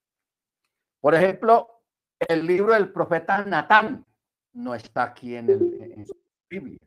[1.02, 1.79] Por ejemplo,
[2.28, 4.06] el libro del profeta Natán
[4.54, 6.06] no está aquí en, el,
[6.50, 6.80] Biblia,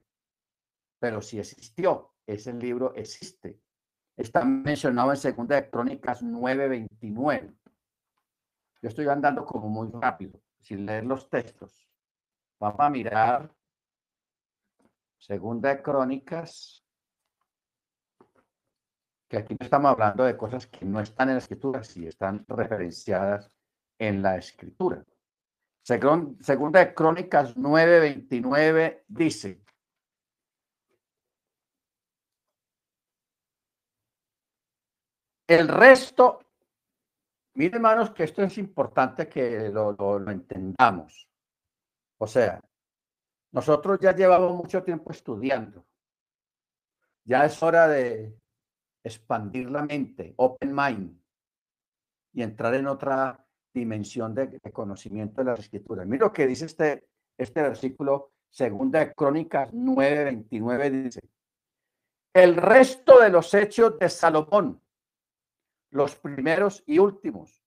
[0.99, 2.13] pero sí existió.
[2.27, 3.59] Ese libro existe.
[4.17, 7.55] Está mencionado en Segunda de Crónicas 9:29.
[8.83, 11.89] Yo estoy andando como muy rápido, sin leer los textos.
[12.61, 13.51] Vamos a mirar
[15.19, 16.83] Segunda de Crónicas
[19.33, 23.51] que aquí estamos hablando de cosas que no están en la escritura, si están referenciadas
[23.99, 25.03] en la escritura.
[25.83, 29.61] Segunda de Crónicas 9:29 dice,
[35.49, 36.43] el resto
[37.55, 41.29] Miren, hermanos, que esto es importante que lo, lo entendamos.
[42.19, 42.61] O sea,
[43.53, 45.85] nosotros ya llevamos mucho tiempo estudiando.
[47.25, 48.39] Ya es hora de
[49.05, 51.23] expandir la mente, open mind,
[52.33, 53.42] y entrar en otra
[53.73, 56.07] dimensión de, conocimiento de las escrituras.
[56.07, 57.07] Mira lo que dice este,
[57.37, 61.21] este versículo, segunda de Crónicas 9:29, dice,
[62.35, 64.81] el resto de los hechos de Salomón,
[65.91, 67.63] los primeros y últimos,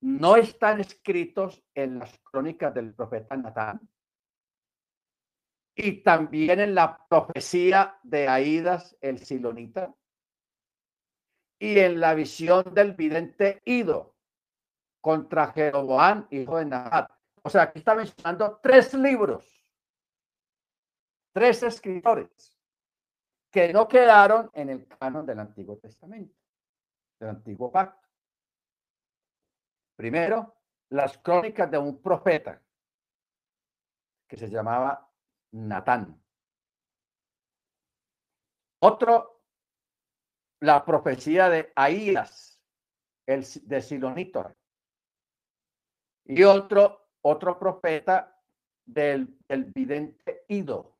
[0.00, 3.88] no están escritos en las crónicas del profeta Natán
[5.74, 9.94] y también en la profecía de Aidas el Silonita
[11.60, 14.17] y en la visión del vidente Ido
[15.00, 17.10] contra Jeroboam, hijo de Nabat.
[17.42, 19.64] O sea, aquí está mencionando tres libros,
[21.32, 22.58] tres escritores
[23.50, 26.34] que no quedaron en el canon del Antiguo Testamento,
[27.18, 28.06] del Antiguo Pacto.
[29.96, 30.54] Primero,
[30.90, 32.62] las crónicas de un profeta
[34.28, 35.10] que se llamaba
[35.52, 36.22] Natán.
[38.80, 39.42] Otro,
[40.60, 42.60] la profecía de Ahías,
[43.26, 44.57] el de Silonitor.
[46.28, 48.38] Y otro, otro profeta
[48.84, 50.98] del, del vidente Ido,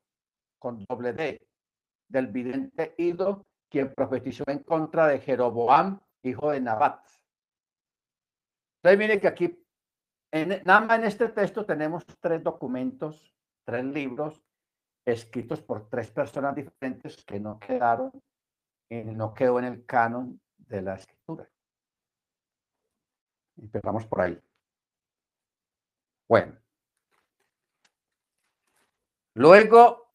[0.58, 1.46] con doble D,
[2.08, 7.06] del vidente Ido, quien profetizó en contra de Jeroboam, hijo de Nabat.
[8.78, 9.64] Entonces, miren que aquí,
[10.32, 14.42] en, nada más en este texto tenemos tres documentos, tres libros
[15.04, 18.12] escritos por tres personas diferentes que no quedaron,
[18.90, 21.48] no quedó en el canon de la escritura.
[23.56, 24.40] Empezamos por ahí.
[26.28, 26.58] Bueno.
[29.34, 30.12] Luego,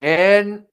[0.00, 0.68] en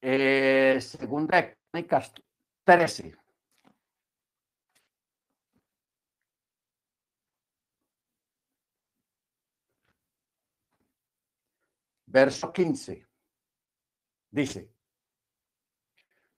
[0.00, 2.12] eh, segunda de Crónicas
[2.64, 3.14] 13.
[12.06, 13.06] Verso 15.
[14.30, 14.75] Dice,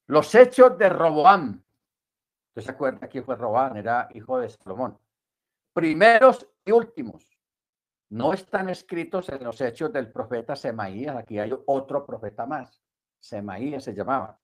[0.08, 1.62] los hechos de Roboam.
[2.48, 3.76] ¿Usted se acuerda quién fue Roboam?
[3.76, 4.98] Era hijo de Salomón.
[5.72, 7.24] Primeros y últimos.
[8.10, 11.14] No están escritos en los hechos del profeta Semaías.
[11.14, 12.82] Aquí hay otro profeta más.
[13.18, 14.40] Semaías se llamaba.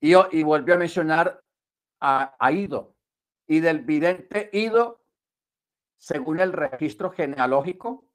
[0.00, 0.14] Y,
[0.44, 1.42] volvió a mencionar
[2.00, 2.94] a, a Ido.
[3.48, 5.02] Y del vidente Ido,
[5.96, 8.06] según el registro genealógico,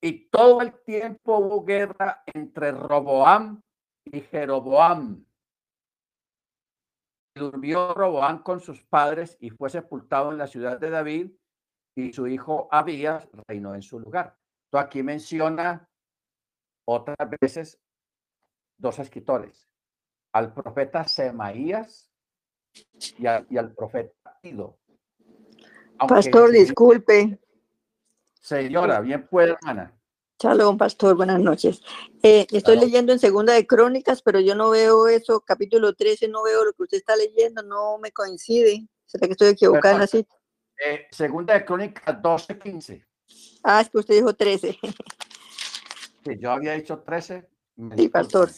[0.00, 3.62] y todo el tiempo hubo guerra entre Roboam
[4.04, 5.24] y Jeroboam.
[7.34, 11.30] Durmió Roboam con sus padres y fue sepultado en la ciudad de David
[11.94, 14.36] y su hijo Abías reinó en su lugar.
[14.66, 15.88] Entonces aquí menciona
[16.84, 17.80] otras veces
[18.76, 19.68] dos escritores,
[20.32, 22.10] al profeta Semaías
[23.18, 24.78] y, al profeta Ido.
[26.08, 27.38] Pastor, disculpe.
[28.40, 29.99] Señora, bien puede, hermana.
[30.42, 31.82] Shalom, pastor, buenas noches.
[32.22, 36.42] Eh, estoy leyendo en Segunda de Crónicas, pero yo no veo eso, capítulo 13, no
[36.42, 38.88] veo lo que usted está leyendo, no me coincide.
[39.04, 40.26] ¿Será que estoy equivocada en?
[40.82, 43.06] Eh, segunda de Crónicas 12, 15.
[43.62, 44.78] Ah, es que usted dijo 13.
[46.22, 47.48] Sí, yo había dicho 13.
[47.96, 48.50] Sí, pastor.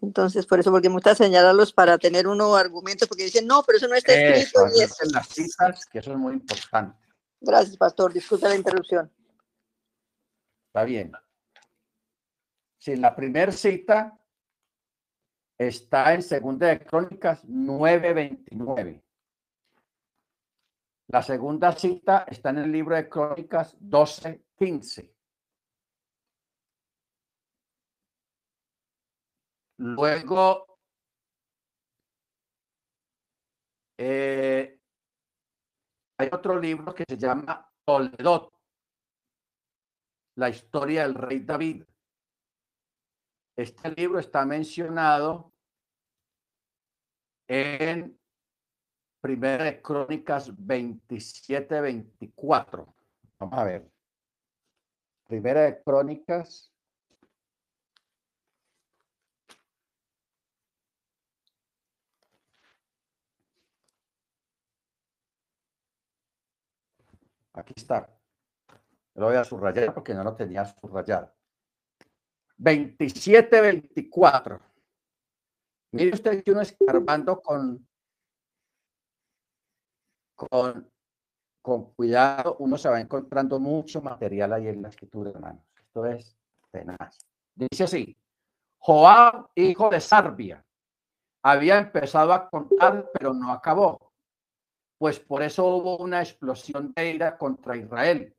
[0.00, 3.76] Entonces, por eso, porque me gusta señalarlos para tener unos argumentos, porque dicen, no, pero
[3.76, 4.66] eso no está escrito.
[4.66, 6.96] Eso, las citas, que eso es muy importante.
[7.38, 8.14] Gracias, pastor.
[8.14, 9.10] Disculpe la interrupción.
[10.70, 11.10] Está bien.
[12.78, 14.16] Si la primera cita
[15.58, 19.02] está en Segunda de Crónicas 9:29.
[21.08, 25.12] La segunda cita está en el libro de Crónicas 12:15.
[29.78, 30.78] Luego,
[33.98, 34.78] eh,
[36.16, 38.59] hay otro libro que se llama Toledot
[40.40, 41.84] la historia del rey David.
[43.56, 45.52] Este libro está mencionado
[47.46, 48.18] en
[49.20, 52.94] Primera de Crónicas 27, 24.
[53.38, 53.90] Vamos a ver.
[55.28, 56.72] Primera de Crónicas.
[67.52, 68.19] Aquí está.
[69.14, 71.32] Lo voy a subrayar porque no lo tenía subrayado.
[72.58, 74.60] 27-24.
[75.92, 77.86] Mire usted que uno escarbando con,
[80.36, 80.90] con,
[81.60, 85.64] con cuidado, uno se va encontrando mucho material ahí en la escritura, hermanos.
[85.74, 86.36] Esto es
[86.70, 87.18] tenaz.
[87.54, 88.16] Dice así,
[88.78, 90.64] Joab, hijo de Sarbia,
[91.42, 94.12] había empezado a contar, pero no acabó.
[94.98, 98.34] Pues por eso hubo una explosión de ira contra Israel.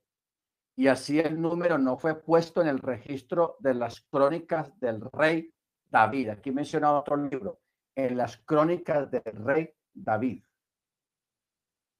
[0.81, 5.53] Y así el número no fue puesto en el registro de las crónicas del rey
[5.85, 6.29] David.
[6.29, 7.59] Aquí menciona otro libro,
[7.93, 10.43] en las crónicas del rey David.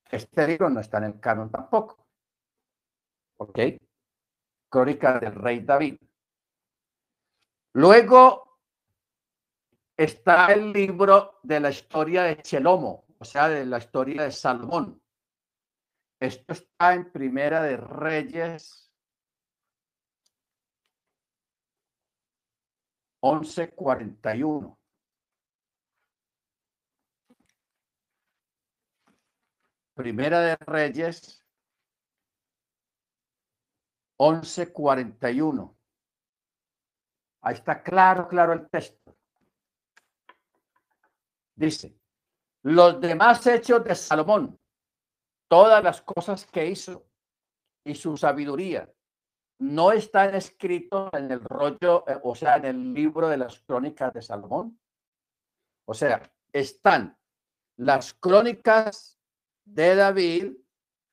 [0.10, 2.08] Este libro no está en el canon tampoco.
[3.38, 3.60] ¿Ok?
[4.68, 5.98] Crónica del rey David.
[7.74, 8.62] Luego
[9.96, 15.00] está el libro de la historia de Chelomo, o sea, de la historia de Salomón.
[16.22, 18.94] Esto está en Primera de Reyes
[23.24, 24.78] 1141.
[29.96, 31.44] Primera de Reyes
[34.20, 35.76] 1141.
[37.42, 39.18] Ahí está claro, claro el texto.
[41.56, 42.00] Dice,
[42.62, 44.61] los demás hechos de Salomón,
[45.52, 47.06] todas las cosas que hizo
[47.84, 48.90] y su sabiduría,
[49.60, 54.14] no están escritos en el rollo, eh, o sea, en el libro de las crónicas
[54.14, 54.80] de Salomón.
[55.84, 57.18] O sea, están
[57.76, 59.20] las crónicas
[59.66, 60.54] de David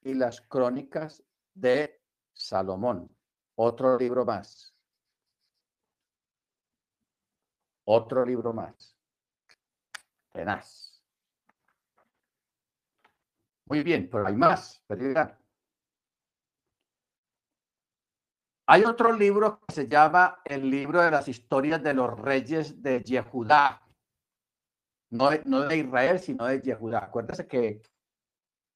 [0.02, 1.20] y las crónicas
[1.52, 2.00] de
[2.32, 3.10] Salomón.
[3.56, 4.72] Otro libro más.
[7.86, 8.96] Otro libro más.
[10.32, 10.87] Tenaz.
[13.68, 14.82] Muy bien, pero hay más.
[18.66, 23.02] Hay otro libro que se llama el libro de las historias de los reyes de
[23.02, 23.82] Yehudá.
[25.10, 27.04] No, no de Israel, sino de Yehudá.
[27.04, 27.82] Acuérdense que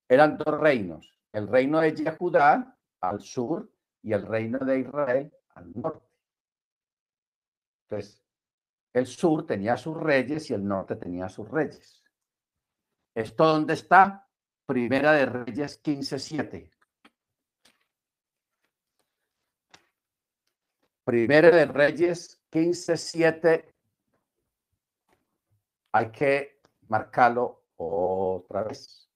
[0.09, 1.18] eran dos reinos.
[1.32, 3.70] El reino de Yehudá al sur
[4.03, 6.07] y el reino de Israel al norte.
[7.84, 8.24] Entonces,
[8.95, 12.03] el sur tenía sus reyes y el norte tenía sus reyes.
[13.14, 14.26] ¿Esto dónde está?
[14.73, 16.70] Primera de Reyes 15.7.
[21.05, 23.75] Primera de Reyes 15.7.
[25.93, 26.59] Hay que
[26.89, 29.11] marcarlo otra vez.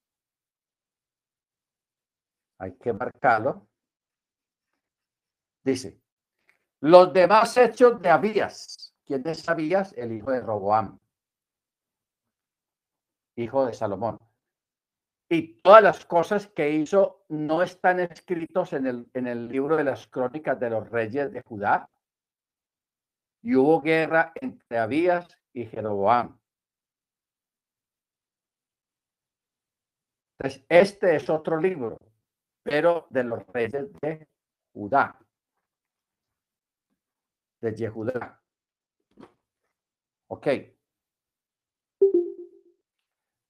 [2.59, 3.67] Hay que marcarlo.
[5.65, 5.99] Dice,
[6.81, 8.95] los demás hechos de Abías.
[9.07, 9.95] ¿Quién es Abías?
[9.95, 10.99] El hijo de Roboam,
[13.37, 14.19] hijo de Salomón.
[15.29, 19.85] Y todas las cosas que hizo no están escritos en el, en el libro de
[19.85, 21.91] las crónicas de los reyes de Judá.
[23.43, 26.39] Y hubo guerra entre Abías y Jeroboam.
[30.39, 31.99] Entonces, este es otro libro,
[32.63, 34.29] pero de los reyes de
[34.73, 35.19] Judá
[37.61, 38.41] de Yehudá.
[40.29, 40.76] Ok.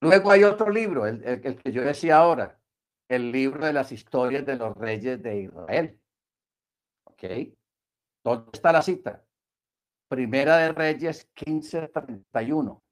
[0.00, 2.60] Luego hay otro libro, el, que yo decía ahora,
[3.08, 6.00] el libro de las historias de los reyes de Israel.
[7.04, 7.24] Ok.
[8.24, 9.24] ¿Dónde está la cita?
[10.08, 12.82] Primera de Reyes 1531.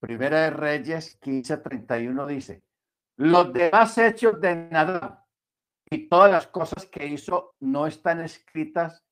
[0.00, 2.62] Primera de Reyes 1531 dice,
[3.16, 5.24] los demás hechos de Nadab
[5.90, 9.02] y todas las cosas que hizo no están escritas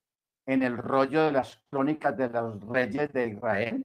[0.47, 3.83] en el rollo de las crónicas de los reyes de Israel.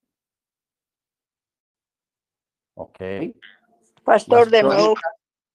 [2.82, 3.00] Ok.
[4.04, 4.96] Pastor, de nuevo,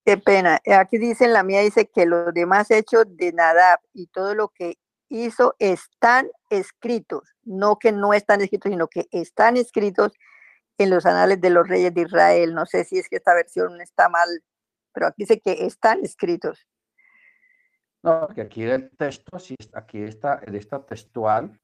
[0.05, 0.61] qué pena.
[0.79, 4.77] Aquí dice la mía, dice que los demás hechos de Nadab y todo lo que
[5.09, 10.13] hizo están escritos, no que no están escritos, sino que están escritos
[10.77, 12.53] en los anales de los reyes de Israel.
[12.53, 14.29] No sé si es que esta versión está mal,
[14.93, 16.65] pero aquí dice que están escritos.
[18.03, 21.59] No, porque aquí el texto, si aquí está, el esta textual,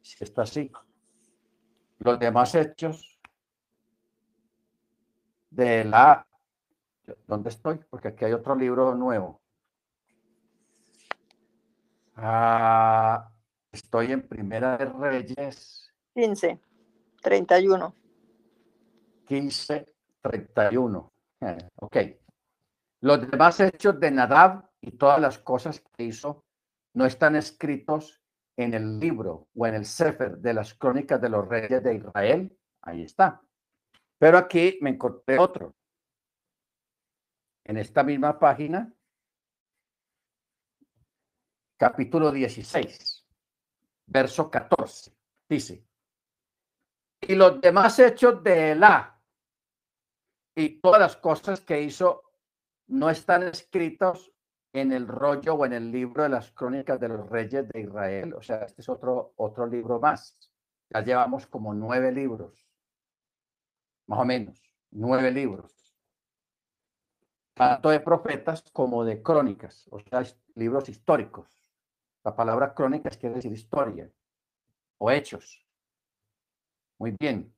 [0.00, 0.70] si está así.
[1.98, 3.13] Los demás hechos
[5.54, 6.26] de la...
[7.26, 7.78] ¿Dónde estoy?
[7.90, 9.42] Porque aquí hay otro libro nuevo.
[12.16, 13.28] Ah,
[13.72, 15.92] estoy en Primera de Reyes.
[16.14, 16.60] 15,
[17.20, 17.94] 31.
[19.26, 21.12] 15, 31.
[21.76, 21.96] ok.
[23.00, 26.44] Los demás hechos de Nadab y todas las cosas que hizo
[26.94, 28.22] no están escritos
[28.56, 32.56] en el libro o en el Sefer de las crónicas de los reyes de Israel.
[32.80, 33.42] Ahí está.
[34.18, 35.74] Pero aquí me encontré otro.
[37.64, 38.92] En esta misma página,
[41.76, 43.24] capítulo 16,
[44.06, 45.16] verso 14,
[45.48, 45.84] dice,
[47.20, 49.18] y los demás hechos de Elá
[50.54, 52.22] y todas las cosas que hizo
[52.88, 54.32] no están escritos
[54.72, 58.34] en el rollo o en el libro de las crónicas de los reyes de Israel.
[58.34, 60.36] O sea, este es otro, otro libro más.
[60.90, 62.66] Ya llevamos como nueve libros,
[64.06, 65.72] más o menos, nueve libros.
[67.54, 70.24] Tanto de profetas como de crónicas, o sea,
[70.54, 71.48] libros históricos.
[72.24, 74.10] La palabra crónicas quiere decir historia
[74.98, 75.64] o hechos.
[76.98, 77.54] Muy bien.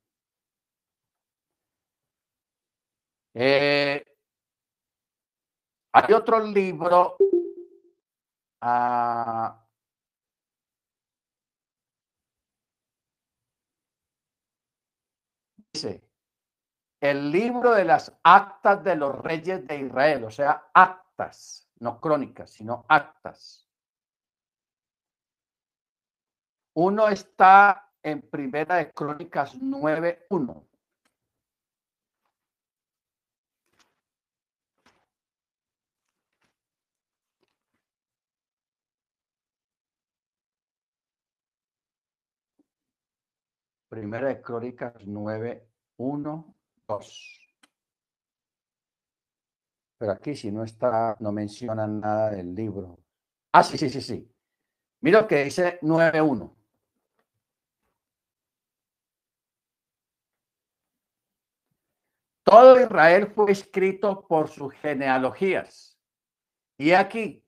[3.35, 4.05] Eh,
[5.93, 7.17] hay otro libro.
[8.61, 9.67] Ah,
[15.73, 16.03] dice,
[17.11, 22.51] el libro de las actas de los reyes de Israel, o sea, actas, no crónicas,
[22.51, 23.69] sino actas.
[26.75, 30.67] Uno está en Primera de Crónicas 9.1.
[43.89, 46.56] Primera de Crónicas 9, 1,
[46.89, 47.37] 2.
[49.99, 52.99] Pero aquí si no está, no mencionan nada del libro.
[53.53, 54.31] Ah, sí, sí, sí, sí.
[55.01, 56.55] Mira que dice 9.1.
[62.45, 65.99] Todo Israel fue escrito por sus genealogías.
[66.79, 67.43] Y aquí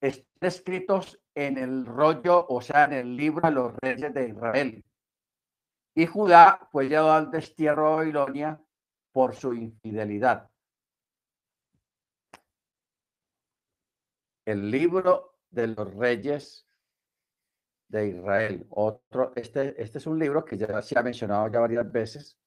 [0.00, 4.84] están escritos en el rollo, o sea, en el libro de los reyes de Israel.
[5.94, 8.60] Y Judá fue llevado al destierro a Babilonia
[9.18, 10.48] por su infidelidad.
[14.44, 16.68] El libro de los reyes
[17.88, 18.64] de Israel.
[18.70, 22.38] Otro, este, este es un libro que ya se ha mencionado ya varias veces.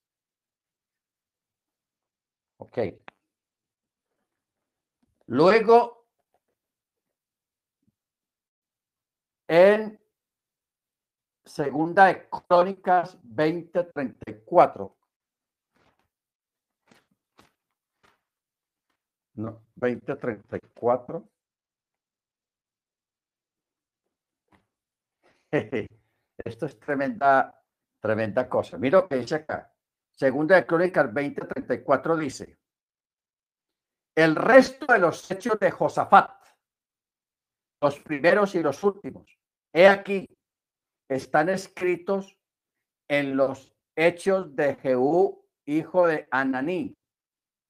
[2.56, 2.78] Ok.
[5.26, 6.08] Luego,
[9.50, 10.00] en
[11.44, 15.01] Segunda de Crónicas 2034.
[19.42, 21.28] No, 2034.
[26.46, 27.60] Esto es tremenda,
[28.00, 28.78] tremenda cosa.
[28.78, 29.74] Mira lo que dice acá.
[30.12, 32.60] Segunda de Crónicas 2034 dice,
[34.16, 36.40] el resto de los hechos de Josafat,
[37.82, 39.40] los primeros y los últimos,
[39.74, 40.28] he aquí,
[41.10, 42.38] están escritos
[43.10, 46.96] en los hechos de Jehú, hijo de Ananí,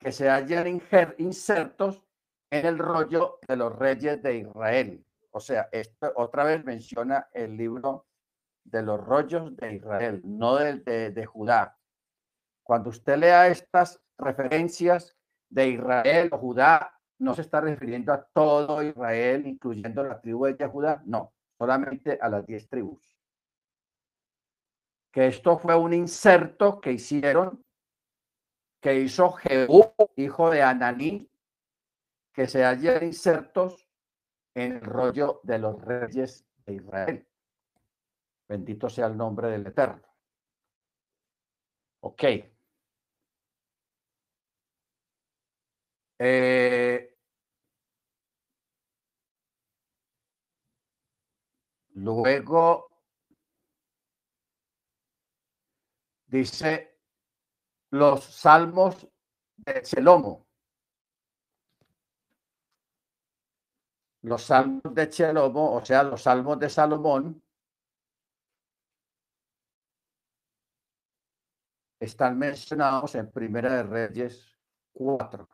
[0.01, 0.81] que se hallan
[1.17, 2.05] insertos
[2.49, 5.05] en el rollo de los reyes de Israel.
[5.31, 8.07] O sea, esto otra vez menciona el libro
[8.63, 11.77] de los rollos de Israel, no de, de Judá.
[12.63, 15.15] Cuando usted lea estas referencias
[15.49, 20.67] de Israel o Judá, no se está refiriendo a todo Israel, incluyendo la tribu de
[20.67, 23.11] Judá, no, solamente a las diez tribus
[25.11, 27.63] que esto fue un inserto que hicieron,
[28.81, 31.29] que hizo Jehú, hijo de Ananí,
[32.33, 33.87] que se hallan insertos
[34.55, 37.27] en el rollo de los reyes de Israel.
[38.47, 40.01] Bendito sea el nombre del Eterno.
[42.01, 42.23] Ok.
[46.23, 47.17] Eh,
[51.93, 52.89] luego
[56.27, 56.90] dice
[57.91, 59.07] los salmos
[59.57, 60.47] de Chelomo.
[64.23, 67.41] Los salmos de Chelomo, o sea, los salmos de Salomón,
[71.99, 74.57] están mencionados en Primera de Reyes
[74.93, 75.47] 4.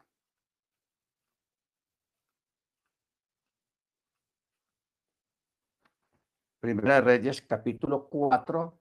[6.60, 8.80] Primera de Reyes capítulo 4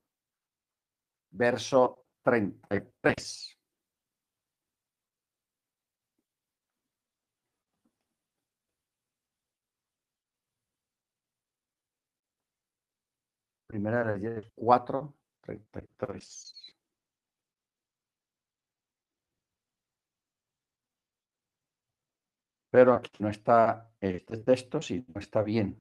[1.30, 3.56] verso 33.
[13.68, 16.74] Primera Reyes 4, 33.
[22.70, 25.80] Pero aquí no está este texto, sí, no está bien.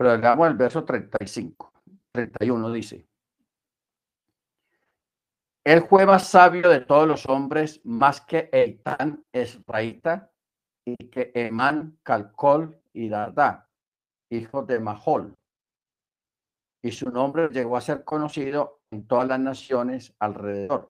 [0.00, 1.72] Pero leamos el verso 35,
[2.10, 3.06] 31 dice.
[5.62, 10.32] Él fue más sabio de todos los hombres, más que Eitan Esraíta
[10.86, 13.68] y que Emán, Calcol y Dardá,
[14.30, 15.34] hijos de Mahol.
[16.82, 20.88] Y su nombre llegó a ser conocido en todas las naciones alrededor.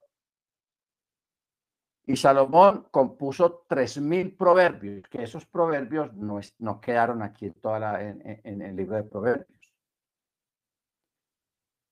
[2.05, 8.75] Y Salomón compuso tres mil proverbios, que esos proverbios no, quedaron aquí en, toda el
[8.75, 9.59] libro de proverbios.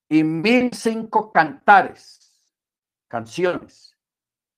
[0.09, 2.41] Y mil cinco cantares,
[3.07, 3.95] canciones.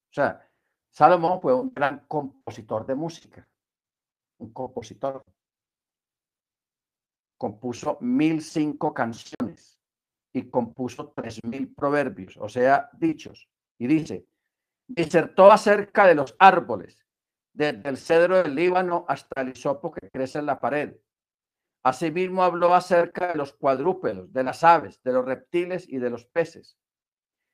[0.09, 0.49] O sea,
[0.89, 3.47] Salomón fue un gran compositor de música,
[4.37, 5.25] un compositor.
[7.37, 9.79] Compuso mil cinco canciones
[10.31, 13.49] y compuso tres mil proverbios, o sea, dichos.
[13.77, 14.27] Y dice,
[14.95, 17.05] disertó acerca de los árboles,
[17.53, 20.95] desde el cedro del Líbano hasta el hisopo que crece en la pared.
[21.83, 26.25] Asimismo habló acerca de los cuadrúpedos, de las aves, de los reptiles y de los
[26.25, 26.77] peces.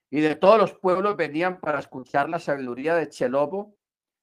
[0.09, 3.75] Y de todos los pueblos venían para escuchar la sabiduría de Chelobo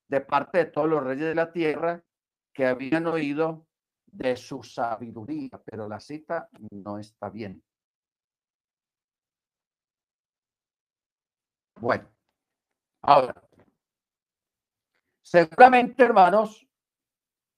[0.08, 2.04] de parte de todos los reyes de la tierra
[2.52, 3.66] que habían oído
[4.06, 5.60] de su sabiduría.
[5.64, 7.62] Pero la cita no está bien.
[11.80, 12.13] Bueno,
[13.06, 13.34] Ahora,
[15.20, 16.66] seguramente, hermanos,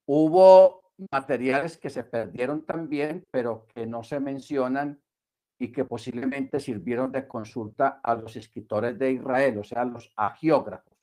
[0.08, 5.00] hubo materiales que se perdieron también, pero que no se mencionan
[5.60, 10.98] y que posiblemente sirvieron de consulta a los escritores de Israel, o sea, los agiógrafos.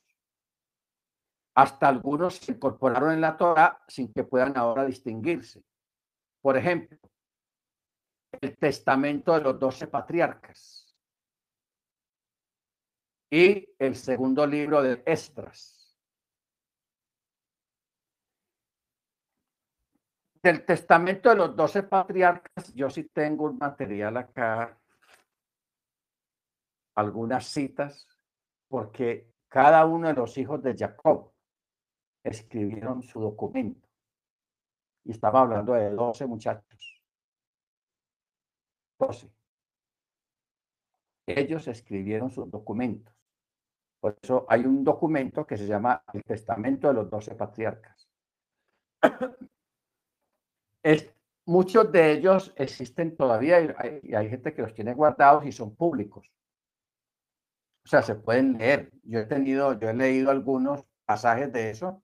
[1.56, 5.64] Hasta algunos se incorporaron en la Torah sin que puedan ahora distinguirse.
[6.42, 6.98] Por ejemplo,
[8.42, 10.83] el testamento de los doce patriarcas
[13.34, 15.98] y el segundo libro de Estras.
[20.44, 24.80] Del testamento de los doce patriarcas, yo sí tengo un material acá,
[26.94, 28.08] algunas citas,
[28.68, 31.34] porque cada uno de los hijos de Jacob
[32.24, 33.90] escribieron su documento.
[35.06, 37.02] Y estaba hablando de doce muchachos.
[39.00, 39.28] Doce.
[41.26, 43.23] Ellos escribieron sus documentos.
[44.04, 48.10] Por eso hay un documento que se llama el Testamento de los Doce Patriarcas.
[50.84, 51.10] Es,
[51.46, 53.62] muchos de ellos existen todavía
[54.04, 56.30] y hay, gente que los tiene guardados y son públicos.
[57.86, 58.92] O sea, se pueden leer.
[59.04, 62.04] Yo he tenido, yo he leído algunos pasajes de eso.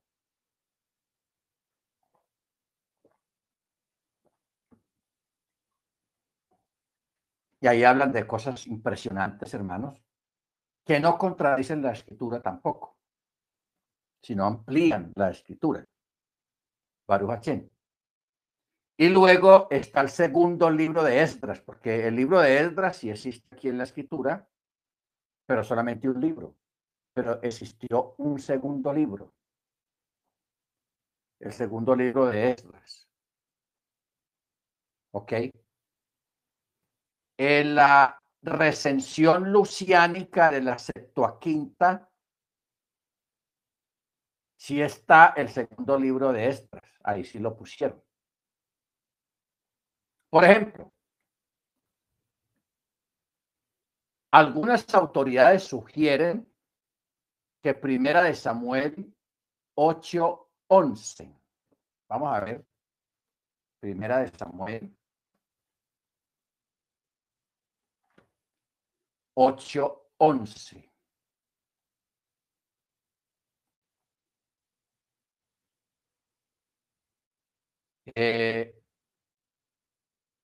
[7.59, 10.01] Y ahí hablan de cosas impresionantes, hermanos
[10.85, 12.97] que no contradicen la escritura tampoco,
[14.21, 15.85] sino amplían la escritura.
[17.07, 17.47] Baruch
[18.97, 23.47] Y luego está el segundo libro de Esdras, porque el libro de Esdras sí existe
[23.55, 24.47] aquí en la escritura,
[25.47, 26.55] pero solamente un libro.
[27.13, 29.33] Pero existió un segundo libro.
[31.39, 33.07] El segundo libro de Esdras.
[35.11, 35.33] ¿Ok?
[37.37, 42.09] En la recensión luciánica de la Septuaginta,
[44.57, 48.03] sí está el segundo libro de Estras, ahí sí lo pusieron.
[50.29, 50.93] Por ejemplo,
[54.31, 56.47] algunas autoridades sugieren
[57.63, 59.13] que Primera de Samuel
[59.75, 61.35] 8:11.
[62.07, 62.65] Vamos a ver.
[63.81, 64.98] Primera de Samuel
[69.39, 70.91] 8.11.
[78.15, 78.83] Eh,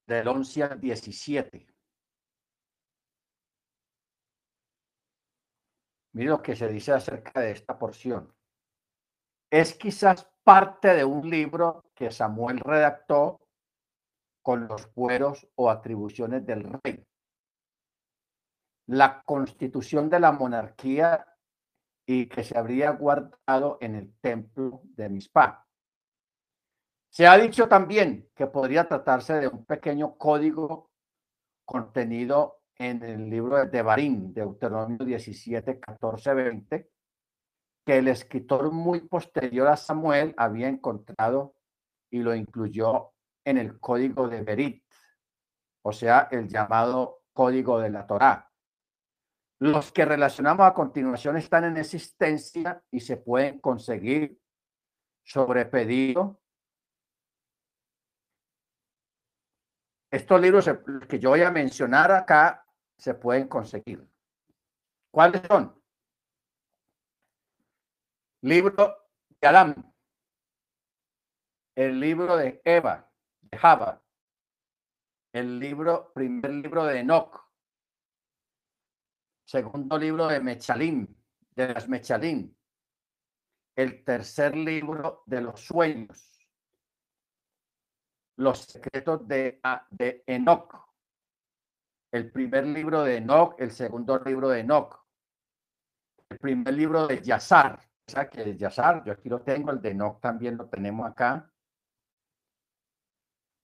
[0.08, 1.68] del 11 al 17.
[6.14, 8.34] Mire lo que se dice acerca de esta porción.
[9.52, 13.42] Es quizás parte de un libro que Samuel redactó
[14.42, 17.06] con los fueros o atribuciones del rey
[18.88, 21.26] la constitución de la monarquía
[22.06, 25.66] y que se habría guardado en el templo de Mispa.
[27.10, 30.92] Se ha dicho también que podría tratarse de un pequeño código
[31.64, 36.92] contenido en el libro de Devarim, Deuteronomio 17, 14, 20,
[37.86, 41.56] que el escritor muy posterior a Samuel había encontrado
[42.12, 43.14] y lo incluyó
[43.46, 44.84] en el código de Berit,
[45.84, 48.52] o sea, el llamado código de la Torá.
[49.66, 54.40] Los que relacionamos a continuación están en existencia y se pueden conseguir
[55.24, 56.40] sobre pedido.
[60.12, 60.70] Estos libros
[61.10, 62.64] que yo voy a mencionar acá
[62.96, 64.08] se pueden conseguir.
[65.12, 65.82] ¿Cuáles son?
[68.44, 69.10] Libro
[69.42, 69.96] de Adán,
[71.74, 73.12] el libro de Eva,
[73.42, 74.00] de Java,
[75.34, 77.45] el libro, primer libro de Enoch,
[79.46, 81.08] segundo libro de Mechalim,
[81.56, 82.56] de las Mechalín,
[83.76, 86.32] el tercer libro de los sueños,
[88.38, 90.74] los secretos de, ah, de Enoch,
[92.12, 95.06] el primer libro de Enoch, el segundo libro de Enoch,
[96.30, 99.82] el primer libro de Yazar, o sea que el Yazar, yo aquí lo tengo, el
[99.82, 101.50] de Enoch también lo tenemos acá.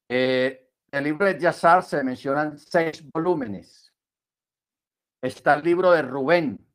[0.09, 3.90] Eh, el libro de Yazar se mencionan seis volúmenes.
[5.21, 6.67] Está el libro de Rubén,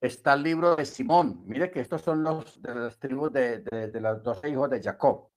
[0.00, 1.44] está el libro de Simón.
[1.46, 3.62] Mire que estos son los de las tribus de,
[4.00, 5.30] los dos hijos de Jacob.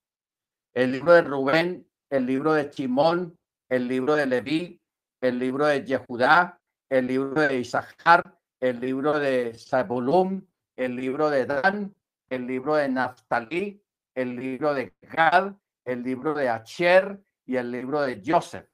[0.73, 3.37] El libro de Rubén, el libro de Simón,
[3.69, 4.81] el libro de Leví,
[5.21, 6.59] el libro de Yehudá,
[6.89, 10.45] el libro de Isaacar, el libro de Zabulum,
[10.75, 11.95] el libro de Dan,
[12.29, 13.83] el libro de Naftali,
[14.15, 15.55] el libro de Gad,
[15.85, 18.67] el libro de Acher y el libro de Joseph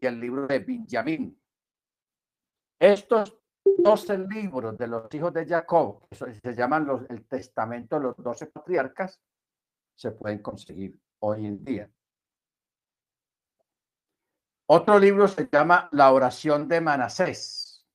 [0.00, 1.41] y el libro de Benjamín.
[2.82, 8.02] Estos 12 libros de los hijos de Jacob, que se llaman los, el testamento de
[8.02, 9.20] los 12 patriarcas,
[9.94, 11.88] se pueden conseguir hoy en día.
[14.66, 17.86] Otro libro se llama La oración de Manasés.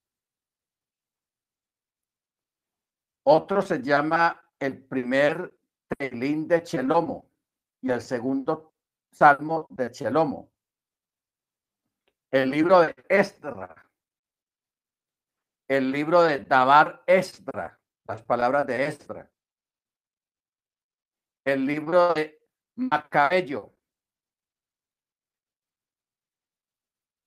[3.24, 5.54] Otro se llama El primer
[5.98, 7.30] Telín de Chelomo
[7.82, 8.74] y el segundo
[9.12, 10.50] Salmo de Chelomo.
[12.32, 13.87] El libro de Esdra
[15.68, 19.30] el libro de Dabar Esdra, las palabras de Esdra,
[21.45, 22.39] el libro de
[22.76, 23.74] Macabello,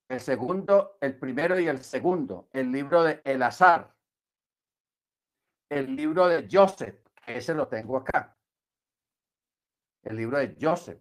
[0.09, 3.95] el segundo, el primero y el segundo, el libro de Elazar,
[5.69, 8.37] el libro de Joseph, que ese lo tengo acá,
[10.03, 11.01] el libro de Joseph,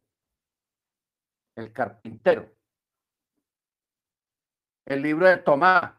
[1.55, 2.55] el carpintero,
[4.85, 5.98] el libro de Tomás,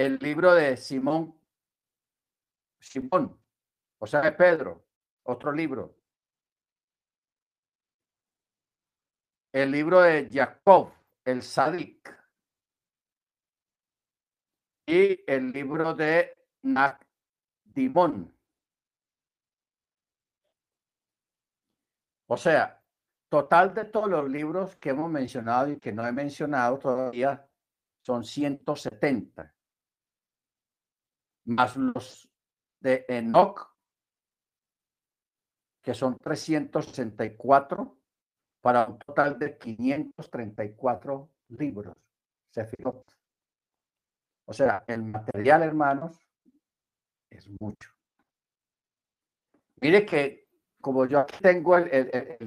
[0.00, 1.38] el libro de Simón,
[2.80, 3.38] Simón,
[3.98, 4.86] o sea, de Pedro,
[5.24, 5.94] otro libro.
[9.52, 12.18] El libro de Jacob, el Sadik.
[14.86, 18.34] Y el libro de Nakdimón.
[22.26, 22.82] O sea,
[23.28, 27.46] total de todos los libros que hemos mencionado y que no he mencionado todavía
[28.00, 29.54] son 170
[31.44, 32.28] más los
[32.80, 33.74] de Enoch,
[35.82, 37.96] que son 364,
[38.60, 41.96] para un total de 534 libros.
[44.44, 46.18] O sea, el material, hermanos,
[47.30, 47.90] es mucho.
[49.80, 51.88] Mire que como yo tengo el,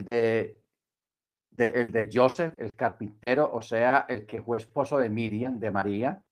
[0.10, 0.58] de,
[1.58, 6.24] el de Joseph, el carpintero, o sea, el que fue esposo de Miriam, de María,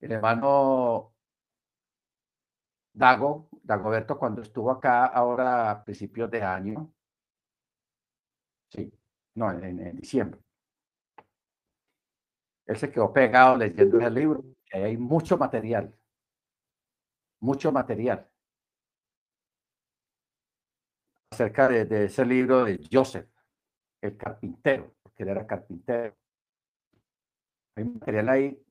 [0.00, 1.14] el hermano
[2.92, 6.92] Dago, Dagoberto, cuando estuvo acá ahora a principios de año,
[8.70, 8.90] sí,
[9.34, 10.40] no, en, diciembre,
[12.66, 15.94] él se quedó pegado leyendo el libro, hay mucho material,
[17.40, 18.26] mucho material
[21.30, 23.28] acerca de, de ese libro de Joseph,
[24.00, 26.16] el carpintero, porque él era carpintero.
[27.74, 28.65] Hay material ahí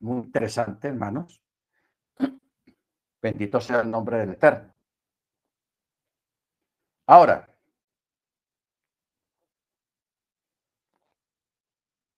[0.00, 1.42] muy interesante, hermanos.
[3.20, 4.74] Bendito sea el nombre del Eterno.
[7.06, 7.48] Ahora,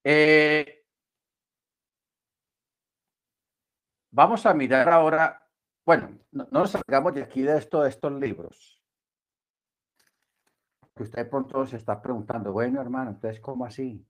[0.05, 0.85] eh,
[4.11, 5.49] vamos a mirar ahora,
[5.87, 8.83] bueno, no, nos salgamos de aquí de esto, de estos libros.
[10.97, 14.05] Que usted pronto se está preguntando, bueno, hermano, entonces, ¿cómo así?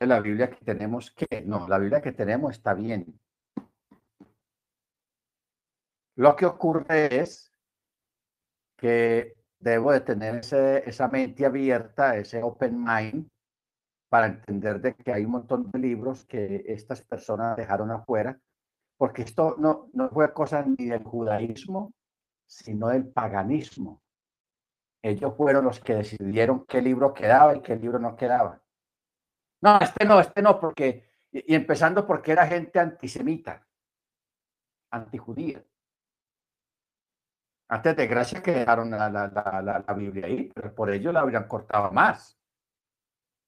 [0.00, 3.18] La Biblia que tenemos que, no, la Biblia que tenemos está bien.
[6.16, 7.52] Lo que ocurre es
[8.76, 13.28] que debo de tener esa mente abierta, ese open mind,
[14.08, 18.38] para entender de que hay un montón de libros que estas personas dejaron afuera,
[18.96, 21.92] porque esto no, no fue cosa ni del judaísmo,
[22.46, 24.00] sino del paganismo.
[25.02, 28.62] Ellos fueron los que decidieron qué libro quedaba y qué libro no quedaba.
[29.66, 33.66] No, este no, este no, porque, y, empezando porque era gente antisemita,
[34.92, 35.60] antijudía.
[37.68, 41.22] Antes de gracia que dejaron la, la, la, la, Biblia ahí, pero por ello la
[41.22, 42.38] habrían cortado más.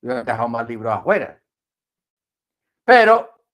[0.03, 1.41] Hubieran dejado más libros afuera.
[2.85, 3.45] Pero,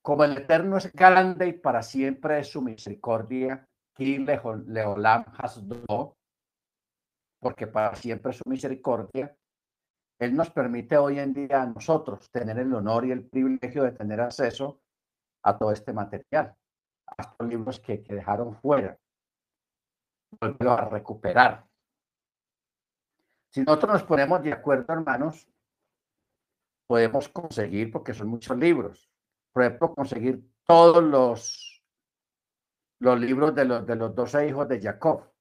[0.00, 3.68] como el Eterno es grande y para siempre es su misericordia,
[3.98, 6.16] Leolam Hasdo,
[7.40, 9.36] porque para siempre es su misericordia,
[10.18, 13.92] él nos permite hoy en día a nosotros tener el honor y el privilegio de
[13.92, 14.80] tener acceso
[15.42, 16.56] a todo este material.
[17.06, 18.98] a estos libros que, dejaron fuera,
[20.40, 21.66] volverlos a recuperar.
[23.52, 25.46] Si nosotros nos ponemos de acuerdo, hermanos,
[26.86, 29.10] podemos conseguir, porque son muchos libros,
[29.52, 31.84] por ejemplo, conseguir todos los,
[33.00, 35.33] los libros de los, de los doce hijos de Jacob,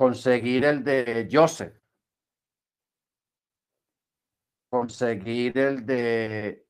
[0.00, 1.76] conseguir el de Joseph,
[4.70, 6.66] conseguir el de,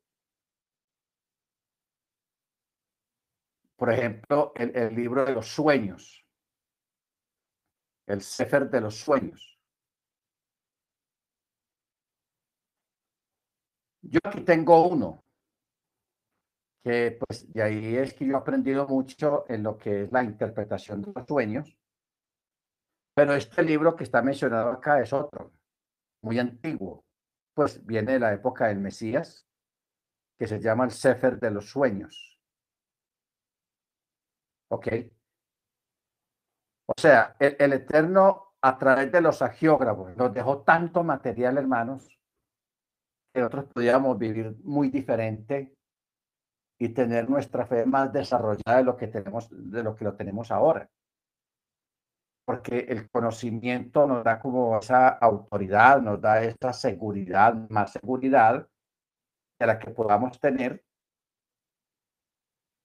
[3.77, 6.27] por ejemplo, el, libro de los sueños,
[8.09, 9.61] el Sefer de los sueños.
[14.03, 15.23] Yo aquí tengo uno,
[16.83, 20.25] que pues de ahí es que yo he aprendido mucho en lo que es la
[20.25, 21.80] interpretación de los sueños,
[23.21, 25.53] pero este libro que está mencionado acá es otro,
[26.23, 27.05] muy antiguo,
[27.53, 29.47] pues viene de la época del Mesías,
[30.39, 32.41] que se llama el Sefer de los Sueños.
[34.71, 34.89] ¿Ok?
[36.87, 42.09] O sea, el, Eterno a través de los agiógrafos nos dejó tanto material, hermanos,
[43.35, 45.75] que nosotros pudiéramos vivir muy diferente
[46.79, 50.51] y tener nuestra fe más desarrollada de lo que tenemos, de lo que lo tenemos
[50.51, 50.89] ahora.
[52.51, 58.69] Porque el conocimiento nos da como esa autoridad, nos da esa seguridad, más seguridad
[59.61, 60.85] de la que podamos tener,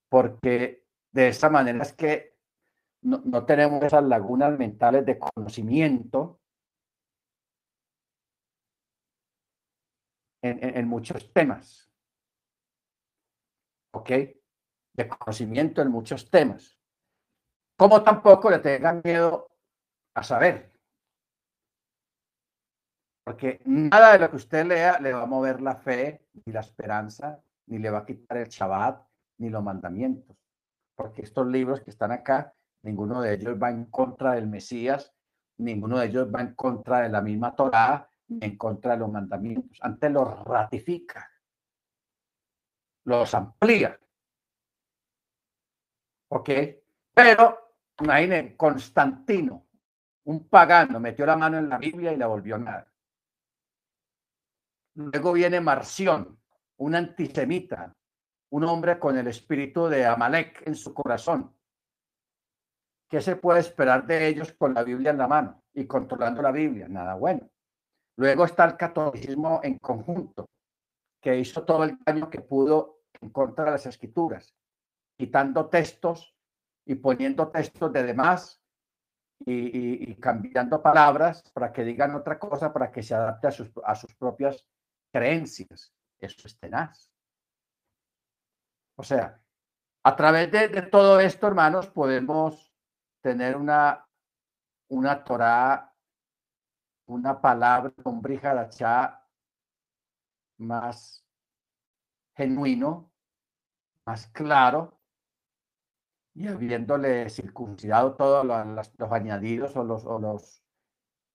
[0.07, 2.37] porque de esa manera es que
[3.01, 6.39] no, no tenemos esas lagunas mentales de conocimiento
[10.43, 11.91] en, en, en muchos temas.
[13.95, 14.09] ¿Ok?
[14.93, 16.79] De conocimiento en muchos temas.
[17.75, 19.54] Como tampoco le tengan miedo
[20.15, 20.71] a saber.
[23.23, 26.61] Porque nada de lo que usted lea le va a mover la fe, ni la
[26.61, 29.03] esperanza, ni le va a quitar el Shabbat,
[29.39, 30.37] ni los mandamientos.
[30.95, 32.53] Porque estos libros que están acá,
[32.83, 35.13] ninguno de ellos va en contra del Mesías,
[35.57, 39.77] ninguno de ellos va en contra de la misma Torá, en contra de los mandamientos.
[39.81, 41.29] Antes los ratifica,
[43.05, 43.99] los amplía.
[46.29, 46.49] ¿Ok?
[47.13, 49.64] Pero, imaginen, Constantino,
[50.25, 52.91] un pagano, metió la mano en la Biblia y la volvió nada.
[54.95, 56.39] Luego viene Marción,
[56.77, 57.93] un antisemita,
[58.51, 61.53] un hombre con el espíritu de Amalek en su corazón.
[63.09, 66.51] ¿Qué se puede esperar de ellos con la Biblia en la mano y controlando la
[66.51, 66.87] Biblia?
[66.87, 67.47] Nada bueno.
[68.17, 70.49] Luego está el catolicismo en conjunto,
[71.21, 74.55] que hizo todo el daño que pudo en contra de las escrituras,
[75.17, 76.35] quitando textos
[76.85, 78.64] y poniendo textos de demás
[79.39, 83.95] y, cambiando palabras para que digan otra cosa, para que se adapte a sus, a
[83.95, 84.65] sus propias
[85.11, 85.93] creencias.
[86.19, 87.11] Eso es tenaz.
[88.95, 89.39] O sea,
[90.03, 92.73] a través de, todo esto, hermanos, podemos
[93.21, 94.07] tener una,
[94.87, 95.95] una Torah
[97.07, 99.23] una palabra, un brijarachá
[100.57, 101.23] más
[102.35, 103.11] genuino,
[104.05, 104.99] más claro,
[106.35, 110.61] y habiéndole circuncidado todos los, los, añadidos o, los, o, los,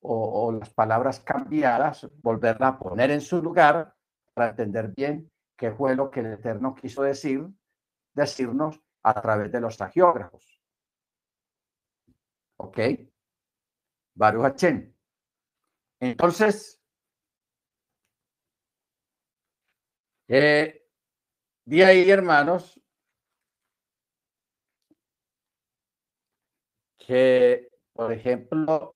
[0.02, 3.94] o, las palabras cambiadas, volverla a poner en su lugar
[4.34, 7.48] para entender bien qué fue lo que el Eterno quiso decir,
[8.12, 10.62] decirnos a través de los agiógrafos.
[12.58, 12.78] ¿Ok?
[14.14, 14.94] Baruch Hachem.
[15.98, 16.78] Entonces,
[20.28, 20.86] eh,
[21.64, 22.79] de ahí, hermanos,
[27.10, 28.94] que, por ejemplo,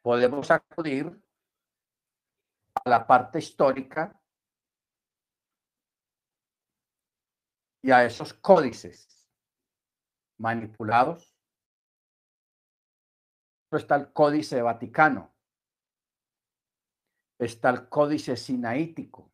[0.00, 1.20] podemos acudir
[2.76, 4.16] a la parte histórica
[7.82, 9.28] y a esos códices
[10.36, 11.36] manipulados.
[13.72, 15.34] Está el Códice Vaticano,
[17.36, 19.32] está el Códice Sinaítico,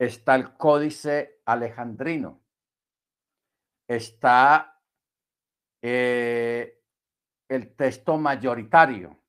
[0.00, 2.42] está el Códice Alejandrino,
[3.86, 4.82] está
[5.82, 6.82] eh,
[7.46, 9.22] el texto mayoritario.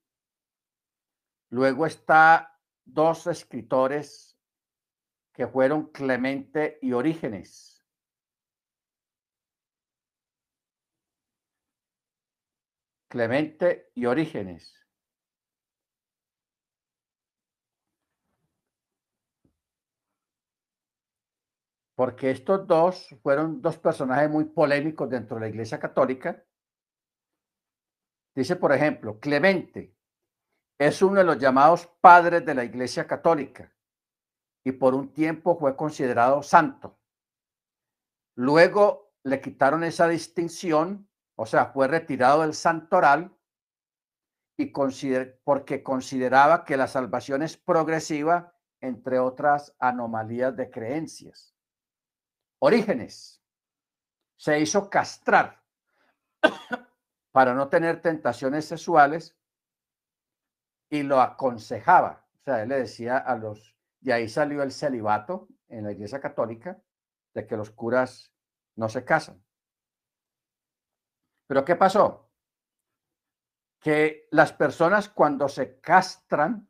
[1.49, 4.39] Luego está dos escritores
[5.34, 7.86] que fueron Clemente y Orígenes.
[13.09, 14.80] Clemente y Orígenes.
[22.02, 26.43] Porque estos dos fueron dos personajes muy polémicos dentro de la Iglesia Católica.
[28.34, 29.95] Dice, por ejemplo, Clemente,
[30.80, 33.72] es uno de los llamados padres de la Iglesia Católica
[34.64, 36.97] y por un tiempo fue considerado santo.
[38.36, 43.32] Luego le quitaron esa distinción, o sea, fue retirado del santoral
[44.58, 44.74] y
[45.43, 51.51] porque consideraba que la salvación es progresiva, entre otras anomalías de creencias.
[52.64, 53.41] Orígenes
[54.36, 55.64] se hizo castrar
[57.32, 59.36] para no tener tentaciones sexuales
[60.89, 62.28] y lo aconsejaba.
[62.39, 66.20] O sea, él le decía a los, y ahí salió el celibato en la Iglesia
[66.20, 66.80] Católica,
[67.34, 68.32] de que los curas
[68.76, 69.43] no se casan.
[71.47, 72.30] Pero ¿qué pasó?
[73.80, 76.70] Que las personas cuando se castran,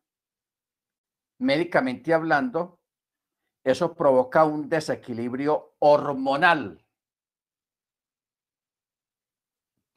[1.39, 2.80] médicamente hablando,
[3.63, 6.83] eso provoca un desequilibrio hormonal.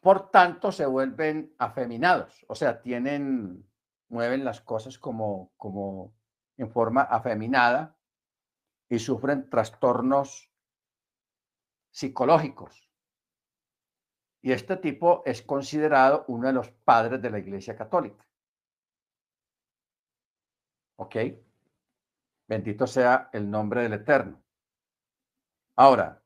[0.00, 3.66] Por tanto, se vuelven afeminados, o sea, tienen,
[4.08, 6.14] mueven las cosas como, como
[6.58, 7.96] en forma afeminada
[8.88, 10.50] y sufren trastornos
[11.90, 12.90] psicológicos.
[14.42, 18.26] Y este tipo es considerado uno de los padres de la Iglesia Católica.
[20.96, 21.16] ¿Ok?
[22.46, 24.42] Bendito sea el nombre del Eterno.
[25.76, 26.22] Ahora,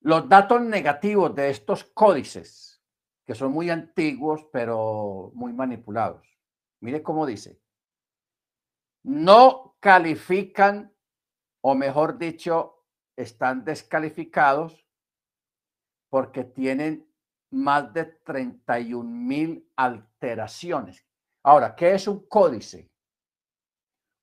[0.00, 2.82] los datos negativos de estos códices,
[3.24, 6.26] que son muy antiguos, pero muy manipulados.
[6.80, 7.62] Mire cómo dice.
[9.04, 10.92] No califican,
[11.60, 12.84] o mejor dicho,
[13.16, 14.86] están descalificados
[16.10, 17.08] porque tienen
[17.50, 21.06] más de 31 mil alteraciones.
[21.44, 22.91] Ahora, ¿qué es un códice?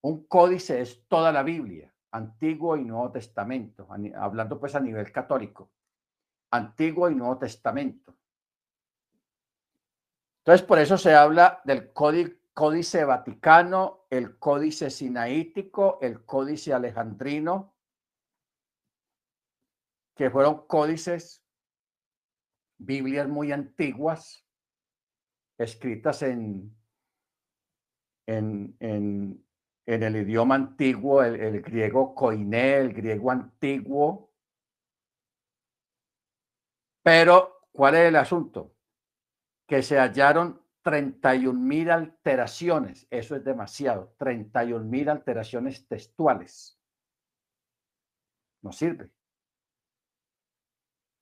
[0.01, 5.71] Un códice es toda la Biblia, Antiguo y Nuevo Testamento, hablando pues a nivel católico,
[6.51, 8.15] Antiguo y Nuevo Testamento.
[10.39, 17.75] Entonces, por eso se habla del códice vaticano, el códice sinaítico, el códice alejandrino,
[20.15, 21.45] que fueron códices,
[22.77, 24.45] Biblias muy antiguas,
[25.57, 26.79] escritas en
[28.29, 29.43] en, en,
[29.93, 34.31] el idioma antiguo, el, griego koiné, el griego antiguo.
[37.03, 38.75] Pero, ¿cuál es el asunto?
[39.67, 43.07] Que se hallaron 31 mil alteraciones.
[43.09, 44.13] Eso es demasiado.
[44.17, 46.79] 31 mil alteraciones textuales.
[48.61, 49.11] No sirve.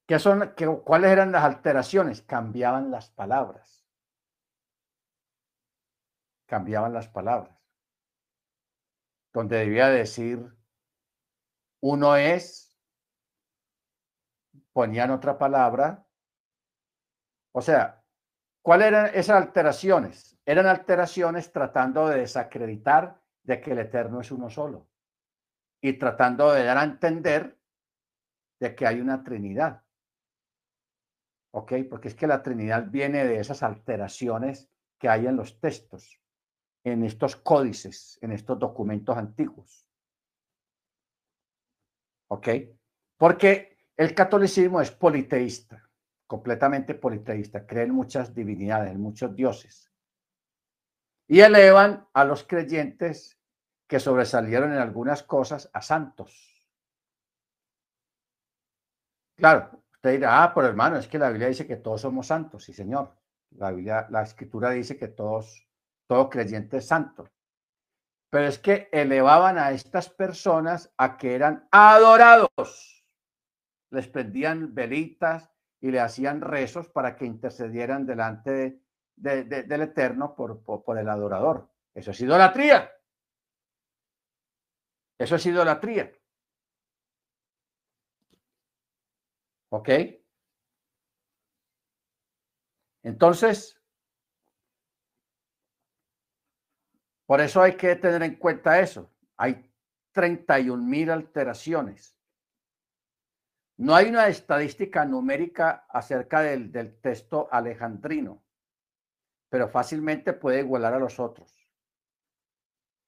[0.07, 0.53] ¿Qué son,
[0.83, 2.21] ¿Cuáles eran las alteraciones?
[2.21, 3.77] Cambiaban las palabras
[6.47, 7.55] cambiaban las palabras.
[9.37, 10.51] Donde debía decir
[11.83, 12.75] uno es,
[14.73, 16.07] ponían otra palabra.
[17.51, 18.03] O sea,
[18.63, 20.39] ¿cuáles eran esas alteraciones?
[20.43, 24.89] Eran alteraciones tratando de desacreditar de que el Eterno es uno solo
[25.83, 27.59] y tratando de dar a entender
[28.59, 29.83] de que hay una Trinidad.
[31.51, 31.73] ¿Ok?
[31.87, 34.67] Porque es que la Trinidad viene de esas alteraciones
[34.97, 36.19] que hay en los textos
[36.87, 39.87] en estos códices, en estos documentos antiguos.
[42.29, 42.47] ¿Ok?
[43.17, 45.89] Porque el catolicismo es politeísta,
[46.27, 49.91] completamente politeísta, cree en muchas divinidades, muchos dioses.
[51.27, 53.39] Y elevan a los creyentes
[53.87, 56.63] que sobresalieron en algunas cosas a santos.
[59.35, 62.63] Claro, usted dirá, ah, pero hermano, es que la Biblia dice que todos somos santos,
[62.63, 63.15] sí, señor.
[63.51, 65.66] La Biblia, la escritura dice que todos
[66.07, 67.29] todo creyente santo.
[68.29, 73.05] Pero es que elevaban a estas personas a que eran adorados.
[73.91, 78.81] Les prendían velitas y le hacían rezos para que intercedieran delante
[79.15, 81.69] del Eterno por, por el adorador.
[81.93, 82.91] Eso es idolatría.
[85.17, 86.11] Eso es idolatría.
[89.69, 89.89] ¿Ok?
[93.03, 93.81] Entonces,
[97.27, 99.11] Por eso hay que tener en cuenta eso.
[99.35, 99.69] Hay
[100.13, 102.17] 31 mil alteraciones.
[103.75, 108.43] No hay una estadística numérica acerca del, texto alejandrino,
[109.49, 111.53] pero fácilmente puede igualar a los otros.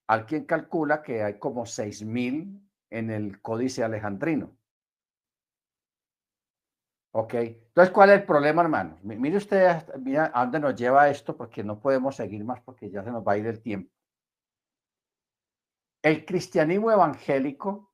[0.08, 4.56] Alguien calcula que hay como 6 mil en el códice alejandrino.
[7.12, 9.00] Ok, entonces, ¿cuál es el problema, hermano?
[9.02, 13.04] Mire usted, mira a dónde nos lleva esto, porque no podemos seguir más porque ya
[13.04, 13.99] se nos va a ir el tiempo.
[16.02, 17.94] El cristianismo evangélico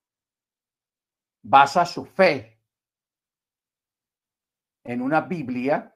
[1.41, 2.61] basa su fe
[4.83, 5.95] en una Biblia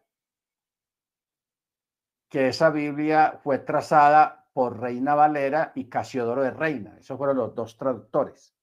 [2.28, 6.98] que esa Biblia fue trazada por Reina Valera y Casiodoro de Reina.
[7.00, 8.56] Esos fueron los dos traductores.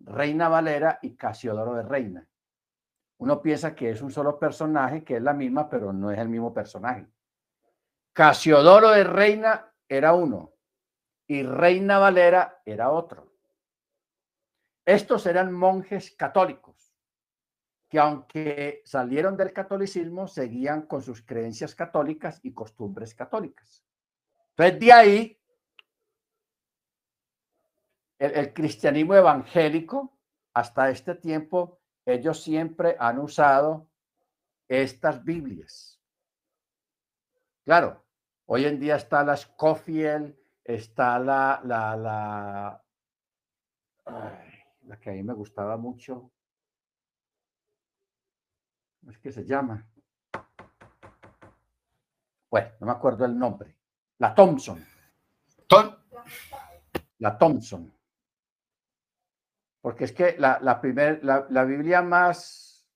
[0.00, 2.26] Reina Valera y Casiodoro de Reina.
[3.18, 6.28] Uno piensa que es un solo personaje, que es la misma, pero no es el
[6.28, 7.06] mismo personaje.
[8.12, 10.52] Casiodoro de Reina era uno
[11.26, 13.32] y Reina Valera era otro.
[14.84, 16.92] Estos eran monjes católicos
[17.92, 23.84] que aunque salieron del catolicismo, seguían con sus creencias católicas y costumbres católicas.
[24.56, 25.40] Entonces, de ahí,
[28.18, 30.18] el, cristianismo evangélico,
[30.54, 33.90] hasta este tiempo, ellos siempre han usado
[34.68, 36.00] estas Biblias.
[37.62, 38.06] Claro,
[38.46, 42.82] hoy en día está la Scofield, está la, la, la,
[44.82, 46.30] la que a mí me gustaba mucho.
[49.00, 49.86] ¿Cómo es que se llama?
[52.50, 53.76] Bueno, no me acuerdo el nombre.
[54.18, 54.84] La Thompson.
[57.18, 57.92] La Thompson.
[59.80, 62.86] Porque es que la, la, primer, la, la Biblia más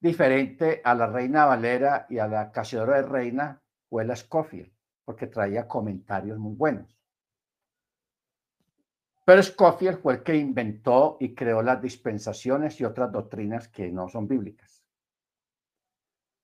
[0.00, 4.72] diferente a la Reina Valera y a la Casiodora de Reina fue la Scofield,
[5.10, 6.96] porque traía comentarios muy buenos.
[9.24, 14.08] Pero Scofield fue el que inventó y creó las dispensaciones y otras doctrinas que no
[14.08, 14.84] son bíblicas.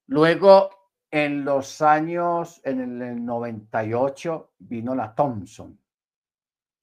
[0.09, 0.70] Luego,
[1.12, 5.78] en los años, en el 98, vino la Thompson.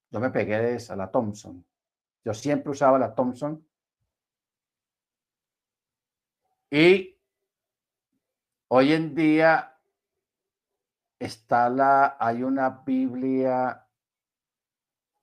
[0.10, 1.66] Yo me pegué de esa, la Thompson.
[2.24, 3.62] Yo siempre usaba la Thompson.
[6.72, 7.20] Y
[8.70, 9.73] hoy en día
[11.26, 13.84] está la, hay una Biblia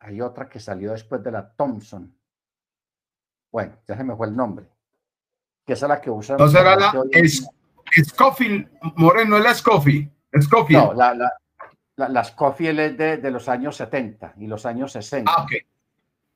[0.00, 2.16] hay otra que salió después de la Thompson.
[3.52, 4.66] Bueno, ya se me fue el nombre.
[5.66, 6.38] Que es la que usan.
[6.38, 6.92] No será la
[8.04, 10.10] Scofield, Moreno, es la Scofield.
[10.40, 10.82] Scofield.
[10.84, 11.32] No, la, la,
[11.96, 15.30] la, la Scofield es de, de, los años 70 y los años 60.
[15.30, 15.52] Ah, ok.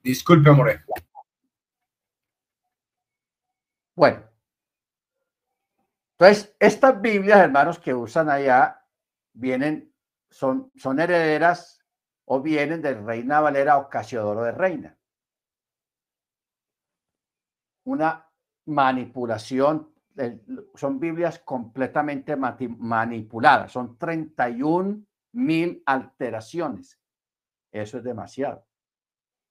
[0.02, 0.82] Disculpe, Moreno.
[3.94, 4.22] Bueno.
[6.18, 8.83] Entonces, estas Biblias, hermanos, que usan allá,
[9.34, 9.92] vienen,
[10.30, 11.84] son, son herederas
[12.24, 14.98] o vienen de Reina Valera o Casiodoro de Reina.
[17.84, 18.26] Una
[18.66, 19.92] manipulación,
[20.74, 26.98] son Biblias completamente manipuladas, son 31 mil alteraciones.
[27.70, 28.66] Eso es demasiado.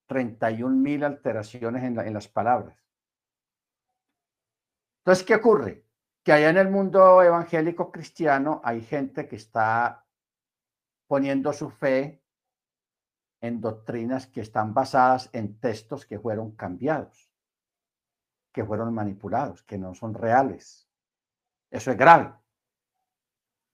[0.06, 2.76] 31 mil alteraciones en, en las palabras.
[4.98, 5.83] Entonces, ¿qué ocurre?
[6.24, 10.06] Que allá en el mundo evangélico cristiano hay gente que está
[11.06, 12.22] poniendo su fe
[13.40, 17.30] en doctrinas que están basadas en textos que fueron cambiados,
[18.52, 20.88] que fueron manipulados, que no son reales.
[21.70, 22.32] Eso es grave.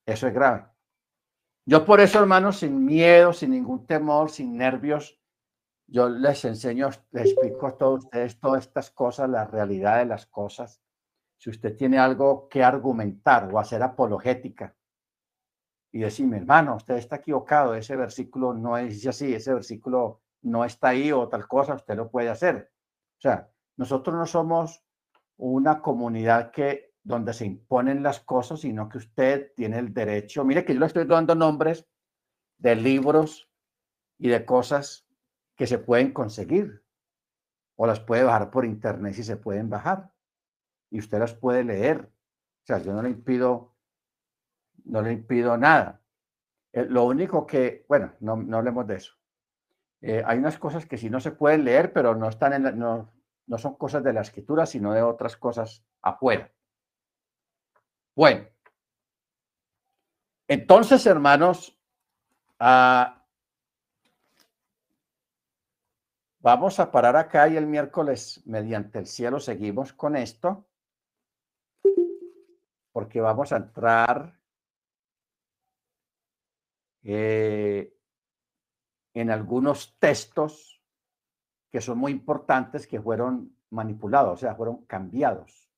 [0.04, 0.66] Eso es grave.
[1.64, 5.20] Yo por eso, hermanos, sin miedo, sin ningún temor, sin nervios,
[5.86, 10.26] yo les enseño, les explico a todos ustedes todas estas cosas, la realidad de las
[10.26, 10.82] cosas.
[11.40, 14.76] Si usted tiene algo que argumentar o hacer apologética,
[15.90, 20.88] y decirme, hermano, usted está equivocado, ese versículo no es así, ese versículo no está
[20.88, 22.70] ahí o tal cosa, usted lo puede hacer.
[23.16, 24.84] O sea, nosotros no somos
[25.38, 30.44] una comunidad que donde se imponen las cosas, sino que usted tiene el derecho.
[30.44, 31.88] Mire que yo le estoy dando nombres
[32.58, 33.50] de libros
[34.18, 35.08] y de cosas
[35.56, 36.84] que se pueden conseguir
[37.76, 40.12] o las puede bajar por internet si se pueden bajar
[40.90, 42.10] y usted las puede leer.
[42.62, 43.74] O sea, yo no le impido
[44.84, 46.00] no le impido nada.
[46.72, 49.14] Eh, lo único que, bueno, no, no hablemos de eso.
[50.00, 53.12] Eh, hay unas cosas que sí no se pueden leer, pero no están en no,
[53.46, 56.50] no son cosas de la escritura, sino de otras cosas afuera.
[58.14, 58.46] Bueno,
[60.48, 61.78] entonces, hermanos,
[62.58, 63.24] ah,
[66.40, 70.66] vamos a parar acá y el miércoles, mediante el cielo, seguimos con esto,
[72.92, 74.38] porque vamos a entrar
[77.02, 77.96] eh,
[79.14, 80.82] en algunos textos
[81.70, 85.70] que son muy importantes que fueron manipulados, o sea, fueron cambiados.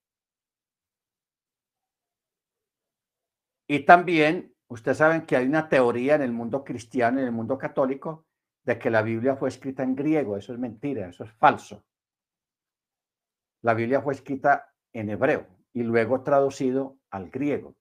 [3.68, 7.58] Y también, ustedes saben que hay una teoría en el mundo cristiano, en el mundo
[7.58, 8.26] católico,
[8.64, 10.36] de que la Biblia fue escrita en griego.
[10.36, 11.84] Eso es mentira, eso es falso.
[13.62, 17.74] La Biblia fue escrita en hebreo y luego traducido al griego.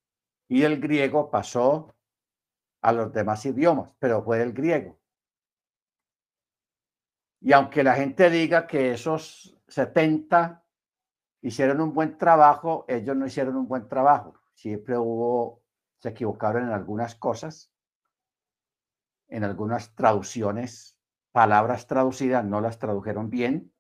[0.48, 1.94] Y el griego pasó
[2.82, 5.00] a los demás idiomas, pero fue el griego.
[7.40, 10.64] Y aunque la gente diga que esos 70
[11.42, 14.40] hicieron un buen trabajo, ellos no hicieron un buen trabajo.
[14.54, 15.62] Siempre hubo
[16.02, 17.72] se equivocaron en algunas cosas,
[19.28, 20.98] en algunas traducciones,
[21.32, 23.72] palabras traducidas no las tradujeron bien.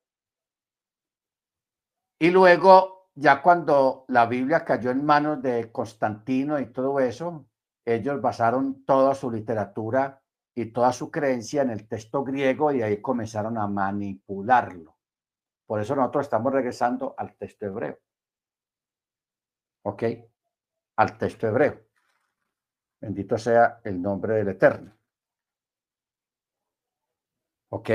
[2.19, 7.45] Y luego, ya cuando la Biblia cayó en manos de Constantino y todo eso,
[7.85, 10.21] ellos basaron toda su literatura
[10.53, 14.97] y toda su creencia en el texto griego y ahí comenzaron a manipularlo.
[15.65, 17.97] Por eso nosotros estamos regresando al texto hebreo.
[19.83, 20.03] ¿Ok?
[20.97, 21.81] Al texto hebreo.
[22.99, 24.95] Bendito sea el nombre del Eterno.
[27.69, 27.89] ¿Ok?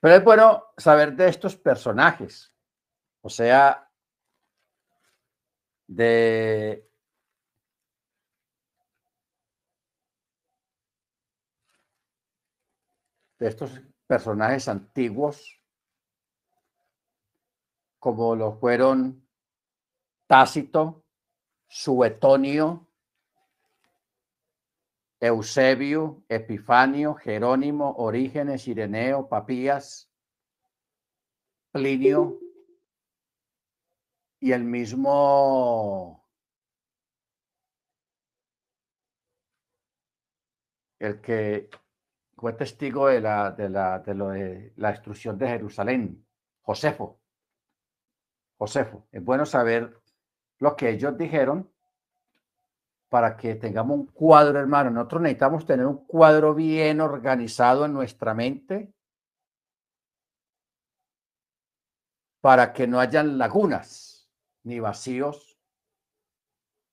[0.00, 2.51] Pero es bueno saber de estos personajes,
[3.22, 3.88] o sea,
[5.86, 6.88] de
[13.38, 15.60] estos personajes antiguos,
[17.98, 19.26] como lo fueron
[20.26, 21.04] Tácito,
[21.68, 22.88] Suetonio,
[25.20, 30.10] Eusebio, Epifanio, Jerónimo, Orígenes, Ireneo, Papías,
[31.70, 32.40] Plinio
[34.42, 36.28] y el mismo
[40.98, 41.70] el que
[42.36, 46.26] fue testigo de la, de la, de lo de la destrucción de Jerusalén,
[46.60, 47.20] Josefo.
[48.58, 49.06] Josefo.
[49.12, 49.96] Es bueno saber
[50.58, 51.72] lo que ellos dijeron
[53.08, 54.90] para que tengamos un cuadro, hermano.
[54.90, 58.92] Nosotros necesitamos tener un cuadro bien organizado en nuestra mente
[62.40, 64.11] para que no hayan lagunas
[64.64, 65.58] ni vacíos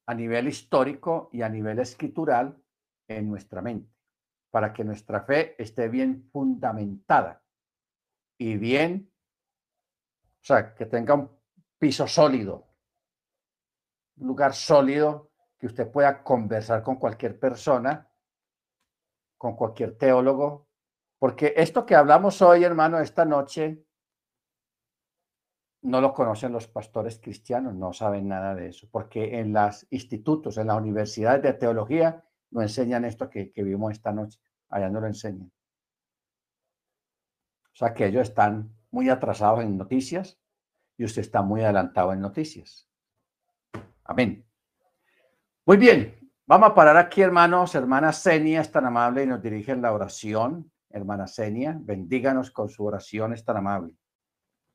[0.08, 2.62] a nivel histórico y a nivel escritural
[3.08, 4.00] en nuestra mente
[4.52, 7.44] para que nuestra fe esté bien fundamentada
[8.38, 9.12] y bien,
[10.42, 11.30] o sea, que tenga un
[11.78, 12.68] piso sólido,
[14.18, 18.10] un lugar sólido que usted pueda conversar con cualquier persona,
[19.38, 20.70] con cualquier teólogo,
[21.20, 23.86] porque esto que hablamos hoy, hermano, esta noche,
[25.82, 30.58] no lo conocen los pastores cristianos, no saben nada de eso, porque en los institutos,
[30.58, 34.40] en las universidades de teología, no enseñan esto que, vimos esta noche.
[34.70, 35.52] Allá no lo enseñan.
[37.74, 40.40] O sea que ellos están muy atrasados en noticias
[40.98, 42.90] y usted está muy adelantado en noticias.
[44.04, 44.46] Amén.
[45.66, 46.16] Muy bien.
[46.46, 47.76] Vamos a parar aquí, hermanos.
[47.76, 50.72] Hermana Senia es tan amable y nos dirige la oración.
[50.90, 53.99] Hermana Senia, bendíganos con su oración, es tan amable.